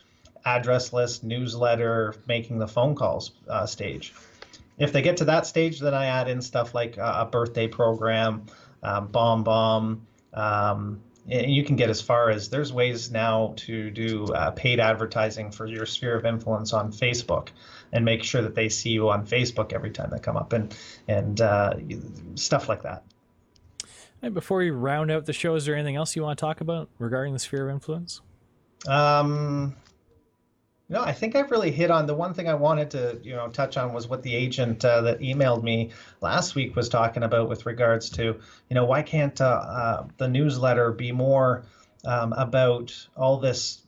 address 0.44 0.92
list, 0.92 1.24
newsletter, 1.24 2.14
making 2.26 2.58
the 2.58 2.68
phone 2.68 2.94
calls 2.94 3.32
uh, 3.48 3.66
stage. 3.66 4.14
If 4.78 4.92
they 4.92 5.02
get 5.02 5.18
to 5.18 5.24
that 5.26 5.46
stage, 5.46 5.80
then 5.80 5.94
I 5.94 6.06
add 6.06 6.28
in 6.28 6.40
stuff 6.42 6.74
like 6.74 6.96
a 6.96 7.28
birthday 7.30 7.68
program, 7.68 8.46
um, 8.82 9.08
BombBomb, 9.08 10.00
um, 10.34 11.00
and 11.00 11.00
you 11.26 11.64
can 11.64 11.76
get 11.76 11.88
as 11.88 12.00
far 12.00 12.30
as 12.30 12.48
there's 12.48 12.72
ways 12.72 13.10
now 13.10 13.54
to 13.56 13.90
do 13.90 14.26
uh, 14.26 14.50
paid 14.50 14.80
advertising 14.80 15.50
for 15.50 15.66
your 15.66 15.86
sphere 15.86 16.16
of 16.16 16.26
influence 16.26 16.72
on 16.72 16.90
Facebook 16.90 17.48
and 17.92 18.04
make 18.04 18.24
sure 18.24 18.42
that 18.42 18.54
they 18.54 18.68
see 18.68 18.90
you 18.90 19.08
on 19.08 19.26
Facebook 19.26 19.72
every 19.72 19.90
time 19.90 20.10
they 20.10 20.18
come 20.18 20.36
up 20.36 20.52
and 20.52 20.76
and 21.06 21.40
uh, 21.40 21.74
stuff 22.34 22.68
like 22.68 22.82
that. 22.82 23.04
And 24.20 24.34
before 24.34 24.58
we 24.58 24.70
round 24.70 25.10
out 25.10 25.26
the 25.26 25.32
show, 25.32 25.54
is 25.54 25.66
there 25.66 25.74
anything 25.74 25.96
else 25.96 26.14
you 26.14 26.22
want 26.22 26.38
to 26.38 26.40
talk 26.40 26.60
about 26.60 26.88
regarding 26.98 27.32
the 27.32 27.40
sphere 27.40 27.68
of 27.68 27.74
influence? 27.74 28.20
Um, 28.86 29.76
no, 30.92 31.02
I 31.02 31.12
think 31.12 31.34
I've 31.34 31.50
really 31.50 31.70
hit 31.70 31.90
on 31.90 32.04
the 32.04 32.14
one 32.14 32.34
thing 32.34 32.50
I 32.50 32.54
wanted 32.54 32.90
to, 32.90 33.18
you 33.22 33.34
know, 33.34 33.48
touch 33.48 33.78
on 33.78 33.94
was 33.94 34.08
what 34.08 34.22
the 34.22 34.34
agent 34.34 34.84
uh, 34.84 35.00
that 35.00 35.20
emailed 35.20 35.62
me 35.62 35.90
last 36.20 36.54
week 36.54 36.76
was 36.76 36.90
talking 36.90 37.22
about 37.22 37.48
with 37.48 37.64
regards 37.64 38.10
to, 38.10 38.22
you 38.22 38.74
know, 38.74 38.84
why 38.84 39.00
can't 39.00 39.40
uh, 39.40 39.44
uh, 39.46 40.06
the 40.18 40.28
newsletter 40.28 40.92
be 40.92 41.10
more 41.10 41.64
um, 42.04 42.34
about 42.34 42.94
all 43.16 43.38
this 43.38 43.80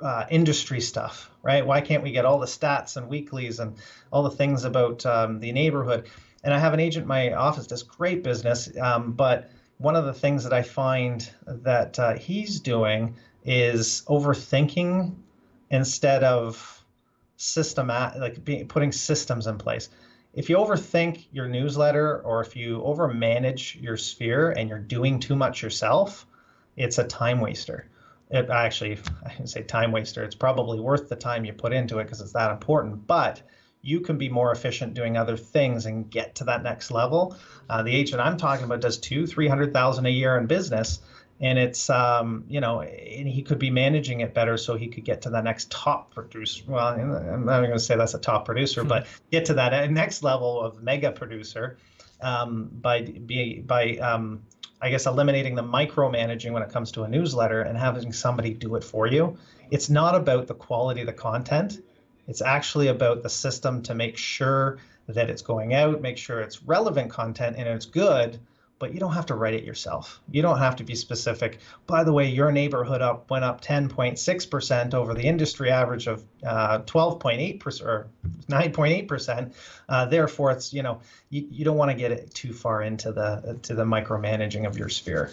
uh, 0.00 0.24
industry 0.30 0.80
stuff, 0.80 1.30
right? 1.44 1.64
Why 1.64 1.80
can't 1.80 2.02
we 2.02 2.10
get 2.10 2.24
all 2.24 2.40
the 2.40 2.46
stats 2.46 2.96
and 2.96 3.08
weeklies 3.08 3.60
and 3.60 3.76
all 4.10 4.24
the 4.24 4.36
things 4.36 4.64
about 4.64 5.06
um, 5.06 5.38
the 5.38 5.52
neighborhood? 5.52 6.08
And 6.42 6.52
I 6.52 6.58
have 6.58 6.74
an 6.74 6.80
agent 6.80 7.04
in 7.04 7.08
my 7.08 7.34
office 7.34 7.68
does 7.68 7.84
great 7.84 8.24
business, 8.24 8.68
um, 8.80 9.12
but 9.12 9.48
one 9.76 9.94
of 9.94 10.06
the 10.06 10.12
things 10.12 10.42
that 10.42 10.52
I 10.52 10.62
find 10.62 11.28
that 11.46 12.00
uh, 12.00 12.14
he's 12.14 12.58
doing 12.58 13.14
is 13.44 14.02
overthinking 14.08 15.14
instead 15.70 16.24
of 16.24 16.84
systematic 17.36 18.20
like 18.20 18.44
being, 18.44 18.66
putting 18.68 18.92
systems 18.92 19.46
in 19.46 19.58
place. 19.58 19.88
If 20.34 20.50
you 20.50 20.56
overthink 20.56 21.26
your 21.32 21.48
newsletter 21.48 22.20
or 22.20 22.40
if 22.40 22.56
you 22.56 22.80
overmanage 22.80 23.80
your 23.80 23.96
sphere 23.96 24.50
and 24.50 24.68
you're 24.68 24.78
doing 24.78 25.20
too 25.20 25.36
much 25.36 25.62
yourself 25.62 26.26
it's 26.76 26.98
a 26.98 27.04
time 27.04 27.40
waster. 27.40 27.86
It 28.30 28.48
actually 28.50 28.98
i 29.26 29.30
can 29.30 29.46
say 29.46 29.62
time 29.62 29.92
waster. 29.92 30.22
It's 30.24 30.34
probably 30.34 30.80
worth 30.80 31.08
the 31.08 31.16
time 31.16 31.44
you 31.44 31.52
put 31.52 31.72
into 31.72 31.98
it 31.98 32.04
because 32.04 32.20
it's 32.20 32.32
that 32.32 32.50
important 32.50 33.06
but 33.06 33.42
you 33.80 34.00
can 34.00 34.18
be 34.18 34.28
more 34.28 34.50
efficient 34.50 34.94
doing 34.94 35.16
other 35.16 35.36
things 35.36 35.86
and 35.86 36.10
get 36.10 36.34
to 36.36 36.44
that 36.44 36.64
next 36.64 36.90
level. 36.90 37.36
Uh, 37.70 37.82
the 37.82 37.94
agent 37.94 38.20
i'm 38.20 38.36
talking 38.36 38.64
about 38.64 38.80
does 38.80 38.98
two 38.98 39.26
three 39.26 39.48
hundred 39.48 39.72
thousand 39.72 40.06
a 40.06 40.10
year 40.10 40.38
in 40.38 40.46
business 40.46 41.00
and 41.40 41.58
it's 41.58 41.88
um, 41.90 42.44
you 42.48 42.60
know 42.60 42.80
and 42.80 43.28
he 43.28 43.42
could 43.42 43.58
be 43.58 43.70
managing 43.70 44.20
it 44.20 44.34
better 44.34 44.56
so 44.56 44.76
he 44.76 44.88
could 44.88 45.04
get 45.04 45.22
to 45.22 45.30
the 45.30 45.40
next 45.40 45.70
top 45.70 46.12
producer 46.12 46.64
well 46.66 46.86
i'm 46.88 47.44
not 47.44 47.60
going 47.60 47.72
to 47.72 47.78
say 47.78 47.96
that's 47.96 48.14
a 48.14 48.18
top 48.18 48.44
producer 48.44 48.84
but 48.84 49.06
get 49.30 49.44
to 49.44 49.54
that 49.54 49.72
uh, 49.72 49.86
next 49.86 50.22
level 50.22 50.60
of 50.60 50.82
mega 50.82 51.12
producer 51.12 51.78
um, 52.20 52.68
by 52.80 53.02
by 53.66 53.96
um, 53.98 54.42
i 54.80 54.90
guess 54.90 55.06
eliminating 55.06 55.54
the 55.54 55.62
micromanaging 55.62 56.52
when 56.52 56.62
it 56.62 56.70
comes 56.70 56.90
to 56.92 57.04
a 57.04 57.08
newsletter 57.08 57.62
and 57.62 57.78
having 57.78 58.12
somebody 58.12 58.54
do 58.54 58.74
it 58.76 58.84
for 58.84 59.06
you. 59.06 59.36
It's 59.70 59.90
not 59.90 60.14
about 60.14 60.46
the 60.46 60.54
quality 60.54 61.02
of 61.02 61.06
the 61.06 61.12
content. 61.12 61.82
It's 62.26 62.42
actually 62.42 62.88
about 62.88 63.22
the 63.22 63.28
system 63.28 63.82
to 63.82 63.94
make 63.94 64.16
sure 64.16 64.78
that 65.08 65.30
it's 65.30 65.42
going 65.42 65.74
out 65.74 66.00
make 66.02 66.18
sure 66.18 66.40
it's 66.40 66.62
relevant 66.62 67.10
content 67.10 67.56
and 67.56 67.66
it's 67.66 67.86
good 67.86 68.38
but 68.78 68.94
you 68.94 69.00
don't 69.00 69.12
have 69.12 69.26
to 69.26 69.34
write 69.34 69.54
it 69.54 69.64
yourself. 69.64 70.20
You 70.30 70.42
don't 70.42 70.58
have 70.58 70.76
to 70.76 70.84
be 70.84 70.94
specific. 70.94 71.58
By 71.86 72.04
the 72.04 72.12
way, 72.12 72.28
your 72.28 72.52
neighborhood 72.52 73.02
up 73.02 73.30
went 73.30 73.44
up 73.44 73.60
10.6% 73.60 74.94
over 74.94 75.14
the 75.14 75.22
industry 75.22 75.70
average 75.70 76.06
of 76.06 76.24
uh, 76.44 76.80
12.8% 76.80 77.84
or 77.84 78.08
9.8%. 78.48 79.52
Uh, 79.88 80.04
therefore, 80.06 80.52
it's 80.52 80.72
you 80.72 80.82
know 80.82 81.00
you, 81.30 81.46
you 81.50 81.64
don't 81.64 81.76
want 81.76 81.90
to 81.90 81.96
get 81.96 82.12
it 82.12 82.32
too 82.34 82.52
far 82.52 82.82
into 82.82 83.12
the 83.12 83.58
to 83.62 83.74
the 83.74 83.84
micromanaging 83.84 84.66
of 84.66 84.78
your 84.78 84.88
sphere. 84.88 85.32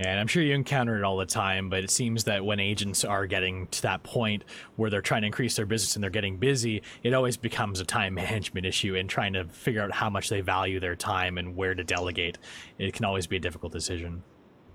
And 0.00 0.18
I'm 0.18 0.26
sure 0.26 0.42
you 0.42 0.54
encounter 0.54 0.96
it 0.96 1.04
all 1.04 1.18
the 1.18 1.26
time, 1.26 1.68
but 1.68 1.84
it 1.84 1.90
seems 1.90 2.24
that 2.24 2.42
when 2.42 2.58
agents 2.58 3.04
are 3.04 3.26
getting 3.26 3.66
to 3.66 3.82
that 3.82 4.02
point 4.02 4.44
where 4.76 4.88
they're 4.88 5.02
trying 5.02 5.20
to 5.22 5.26
increase 5.26 5.56
their 5.56 5.66
business 5.66 5.94
and 5.94 6.02
they're 6.02 6.10
getting 6.10 6.38
busy, 6.38 6.82
it 7.02 7.12
always 7.12 7.36
becomes 7.36 7.80
a 7.80 7.84
time 7.84 8.14
management 8.14 8.64
issue 8.64 8.96
and 8.96 9.10
trying 9.10 9.34
to 9.34 9.44
figure 9.44 9.82
out 9.82 9.92
how 9.92 10.08
much 10.08 10.30
they 10.30 10.40
value 10.40 10.80
their 10.80 10.96
time 10.96 11.36
and 11.36 11.54
where 11.54 11.74
to 11.74 11.84
delegate. 11.84 12.38
It 12.78 12.94
can 12.94 13.04
always 13.04 13.26
be 13.26 13.36
a 13.36 13.40
difficult 13.40 13.72
decision. 13.72 14.22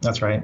That's 0.01 0.21
right. 0.21 0.43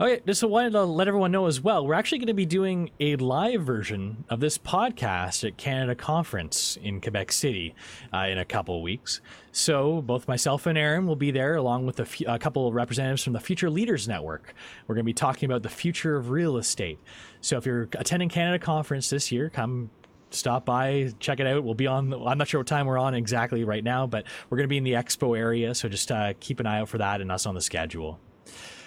Okay, 0.00 0.18
just 0.26 0.42
wanted 0.42 0.72
to 0.72 0.84
let 0.84 1.08
everyone 1.08 1.30
know 1.30 1.44
as 1.44 1.60
well. 1.60 1.86
We're 1.86 1.92
actually 1.92 2.20
going 2.20 2.28
to 2.28 2.32
be 2.32 2.46
doing 2.46 2.90
a 3.00 3.16
live 3.16 3.60
version 3.60 4.24
of 4.30 4.40
this 4.40 4.56
podcast 4.56 5.46
at 5.46 5.58
Canada 5.58 5.94
Conference 5.94 6.78
in 6.82 7.02
Quebec 7.02 7.30
City 7.30 7.74
uh, 8.10 8.20
in 8.20 8.38
a 8.38 8.46
couple 8.46 8.80
weeks. 8.80 9.20
So 9.52 10.00
both 10.00 10.26
myself 10.26 10.64
and 10.64 10.78
Aaron 10.78 11.06
will 11.06 11.16
be 11.16 11.30
there, 11.30 11.54
along 11.54 11.84
with 11.84 12.00
a, 12.00 12.38
couple 12.38 12.66
of 12.66 12.72
representatives 12.72 13.24
from 13.24 13.34
the 13.34 13.40
Future 13.40 13.68
Leaders 13.68 14.08
Network. 14.08 14.54
We're 14.86 14.94
going 14.94 15.04
to 15.04 15.06
be 15.06 15.12
talking 15.12 15.44
about 15.44 15.62
the 15.62 15.68
future 15.68 16.16
of 16.16 16.30
real 16.30 16.56
estate. 16.56 16.98
So 17.42 17.58
if 17.58 17.66
you're 17.66 17.86
attending 17.98 18.30
Canada 18.30 18.58
Conference 18.58 19.10
this 19.10 19.30
year, 19.30 19.50
come 19.50 19.90
stop 20.30 20.64
by, 20.64 21.12
check 21.20 21.40
it 21.40 21.46
out. 21.46 21.62
We'll 21.62 21.74
be 21.74 21.86
on. 21.86 22.14
I'm 22.14 22.38
not 22.38 22.48
sure 22.48 22.60
what 22.60 22.66
time 22.66 22.86
we're 22.86 22.96
on 22.96 23.12
exactly 23.12 23.64
right 23.64 23.84
now, 23.84 24.06
but 24.06 24.24
we're 24.48 24.56
going 24.56 24.64
to 24.64 24.72
be 24.72 24.78
in 24.78 24.84
the 24.84 24.94
expo 24.94 25.36
area. 25.36 25.74
So 25.74 25.90
just 25.90 26.10
uh, 26.10 26.32
keep 26.40 26.58
an 26.58 26.64
eye 26.64 26.80
out 26.80 26.88
for 26.88 26.96
that 26.96 27.20
and 27.20 27.30
us 27.30 27.44
on 27.44 27.54
the 27.54 27.60
schedule. 27.60 28.18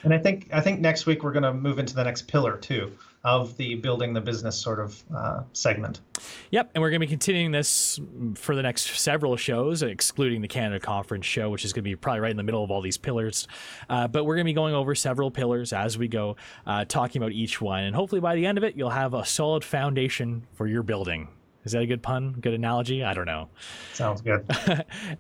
And 0.03 0.13
I 0.13 0.17
think 0.17 0.49
I 0.51 0.61
think 0.61 0.79
next 0.79 1.05
week 1.05 1.23
we're 1.23 1.31
going 1.31 1.43
to 1.43 1.53
move 1.53 1.79
into 1.79 1.95
the 1.95 2.03
next 2.03 2.27
pillar 2.27 2.57
too 2.57 2.91
of 3.23 3.55
the 3.55 3.75
building 3.75 4.13
the 4.13 4.19
business 4.19 4.57
sort 4.57 4.79
of 4.79 5.01
uh, 5.15 5.43
segment. 5.53 6.01
Yep, 6.51 6.71
and 6.75 6.81
we're 6.81 6.89
going 6.89 6.99
to 6.99 7.07
be 7.07 7.09
continuing 7.09 7.51
this 7.51 7.99
for 8.35 8.53
the 8.53 8.61
next 8.61 8.99
several 8.99 9.37
shows, 9.37 9.81
excluding 9.81 10.41
the 10.41 10.47
Canada 10.47 10.79
Conference 10.79 11.25
show, 11.25 11.49
which 11.49 11.63
is 11.63 11.71
going 11.71 11.83
to 11.83 11.89
be 11.89 11.95
probably 11.95 12.19
right 12.19 12.31
in 12.31 12.37
the 12.37 12.43
middle 12.43 12.63
of 12.63 12.69
all 12.69 12.81
these 12.81 12.97
pillars. 12.97 13.47
Uh, 13.89 14.09
but 14.09 14.25
we're 14.25 14.35
going 14.35 14.43
to 14.45 14.49
be 14.49 14.53
going 14.53 14.75
over 14.75 14.93
several 14.93 15.31
pillars 15.31 15.71
as 15.71 15.97
we 15.97 16.09
go, 16.09 16.35
uh, 16.65 16.83
talking 16.83 17.21
about 17.21 17.31
each 17.31 17.61
one, 17.61 17.83
and 17.83 17.95
hopefully 17.95 18.19
by 18.19 18.35
the 18.35 18.45
end 18.45 18.57
of 18.57 18.63
it, 18.65 18.75
you'll 18.75 18.89
have 18.89 19.13
a 19.13 19.25
solid 19.25 19.63
foundation 19.63 20.45
for 20.51 20.67
your 20.67 20.83
building. 20.83 21.29
Is 21.65 21.71
that 21.71 21.82
a 21.82 21.86
good 21.86 22.04
pun? 22.04 22.34
Good 22.34 22.54
analogy? 22.54 23.04
I 23.04 23.13
don't 23.13 23.26
know. 23.26 23.49
Sounds 23.93 24.21
good. 24.21 24.45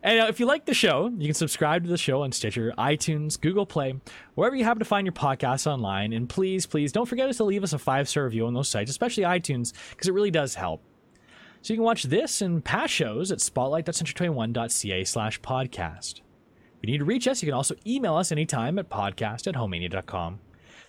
and 0.03 0.29
if 0.29 0.39
you 0.39 0.45
like 0.45 0.65
the 0.65 0.73
show, 0.73 1.07
you 1.17 1.27
can 1.27 1.33
subscribe 1.33 1.83
to 1.83 1.89
the 1.89 1.97
show 1.97 2.23
on 2.23 2.31
Stitcher, 2.31 2.73
iTunes, 2.77 3.39
Google 3.39 3.65
Play, 3.65 3.95
wherever 4.35 4.55
you 4.55 4.63
happen 4.63 4.79
to 4.79 4.85
find 4.85 5.05
your 5.05 5.13
podcasts 5.13 5.65
online. 5.65 6.11
And 6.11 6.27
please, 6.27 6.65
please 6.65 6.91
don't 6.91 7.05
forget 7.05 7.29
us 7.29 7.37
to 7.37 7.45
leave 7.45 7.63
us 7.63 7.73
a 7.73 7.79
five 7.79 8.09
star 8.09 8.25
review 8.25 8.45
on 8.45 8.53
those 8.53 8.67
sites, 8.69 8.91
especially 8.91 9.23
iTunes, 9.23 9.73
because 9.91 10.07
it 10.07 10.13
really 10.13 10.31
does 10.31 10.55
help. 10.55 10.83
So 11.61 11.73
you 11.73 11.77
can 11.77 11.85
watch 11.85 12.03
this 12.03 12.41
and 12.41 12.63
past 12.63 12.93
shows 12.93 13.31
at 13.31 13.39
spotlight.century21.ca 13.39 15.05
slash 15.05 15.39
podcast. 15.39 16.19
If 16.19 16.89
you 16.89 16.91
need 16.91 16.97
to 16.97 17.05
reach 17.05 17.25
us, 17.25 17.41
you 17.41 17.47
can 17.47 17.55
also 17.55 17.75
email 17.87 18.15
us 18.15 18.33
anytime 18.33 18.77
at 18.77 18.89
podcast 18.89 19.47
at 19.47 19.55
homania.com. 19.55 20.39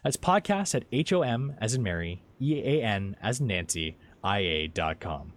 That's 0.03 0.17
podcast 0.17 0.75
at 0.75 0.85
H-O-M 0.91 1.55
as 1.61 1.75
in 1.75 1.85
Mary, 1.85 2.25
E-A-N 2.41 3.17
as 3.23 3.39
in 3.39 3.47
Nancy, 3.47 3.97
IA.com. 4.25 5.33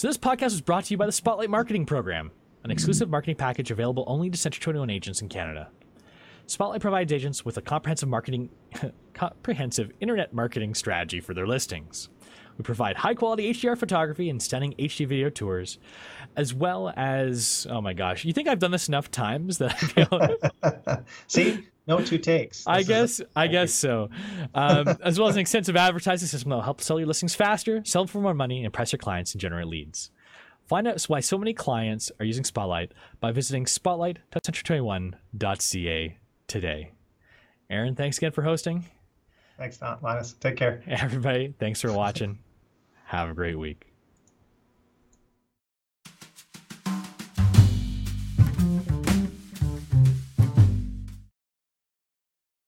So 0.00 0.08
this 0.08 0.16
podcast 0.16 0.44
was 0.44 0.62
brought 0.62 0.86
to 0.86 0.94
you 0.94 0.96
by 0.96 1.04
the 1.04 1.12
Spotlight 1.12 1.50
Marketing 1.50 1.84
Program, 1.84 2.30
an 2.64 2.70
exclusive 2.70 3.10
marketing 3.10 3.36
package 3.36 3.70
available 3.70 4.02
only 4.06 4.30
to 4.30 4.38
Century 4.38 4.62
21 4.62 4.88
agents 4.88 5.20
in 5.20 5.28
Canada. 5.28 5.68
Spotlight 6.46 6.80
provides 6.80 7.12
agents 7.12 7.44
with 7.44 7.58
a 7.58 7.60
comprehensive 7.60 8.08
marketing 8.08 8.48
comprehensive 9.12 9.92
internet 10.00 10.32
marketing 10.32 10.74
strategy 10.74 11.20
for 11.20 11.34
their 11.34 11.46
listings. 11.46 12.08
We 12.60 12.62
provide 12.62 12.96
high 12.96 13.14
quality 13.14 13.50
HDR 13.54 13.78
photography 13.78 14.28
and 14.28 14.42
stunning 14.42 14.74
HD 14.78 15.08
video 15.08 15.30
tours, 15.30 15.78
as 16.36 16.52
well 16.52 16.92
as 16.94 17.66
oh 17.70 17.80
my 17.80 17.94
gosh, 17.94 18.26
you 18.26 18.34
think 18.34 18.48
I've 18.48 18.58
done 18.58 18.70
this 18.70 18.86
enough 18.86 19.10
times 19.10 19.56
that 19.56 19.72
I 19.72 19.76
feel 19.78 20.36
See, 21.26 21.66
no 21.86 22.02
two 22.02 22.18
takes. 22.18 22.58
This 22.58 22.66
I 22.66 22.82
guess 22.82 23.22
I 23.34 23.46
guess 23.46 23.72
so. 23.72 24.10
Um, 24.54 24.88
as 25.02 25.18
well 25.18 25.28
as 25.28 25.36
an 25.36 25.40
extensive 25.40 25.74
advertising 25.74 26.28
system 26.28 26.50
that 26.50 26.56
will 26.56 26.62
help 26.62 26.82
sell 26.82 26.98
your 26.98 27.08
listings 27.08 27.34
faster, 27.34 27.82
sell 27.86 28.02
them 28.02 28.08
for 28.08 28.20
more 28.20 28.34
money, 28.34 28.62
impress 28.62 28.92
your 28.92 28.98
clients, 28.98 29.32
and 29.32 29.40
generate 29.40 29.68
leads. 29.68 30.10
Find 30.66 30.86
out 30.86 31.02
why 31.04 31.20
so 31.20 31.38
many 31.38 31.54
clients 31.54 32.12
are 32.20 32.26
using 32.26 32.44
Spotlight 32.44 32.92
by 33.20 33.32
visiting 33.32 33.64
spotlight.century21.ca 33.64 36.18
today. 36.46 36.92
Aaron, 37.70 37.96
thanks 37.96 38.18
again 38.18 38.32
for 38.32 38.42
hosting. 38.42 38.84
Thanks, 39.56 39.80
Linus. 40.02 40.34
Take 40.34 40.56
care. 40.56 40.82
Everybody, 40.86 41.54
thanks 41.58 41.80
for 41.80 41.90
watching. 41.90 42.38
Have 43.10 43.28
a 43.28 43.34
great 43.34 43.58
week. 43.58 43.89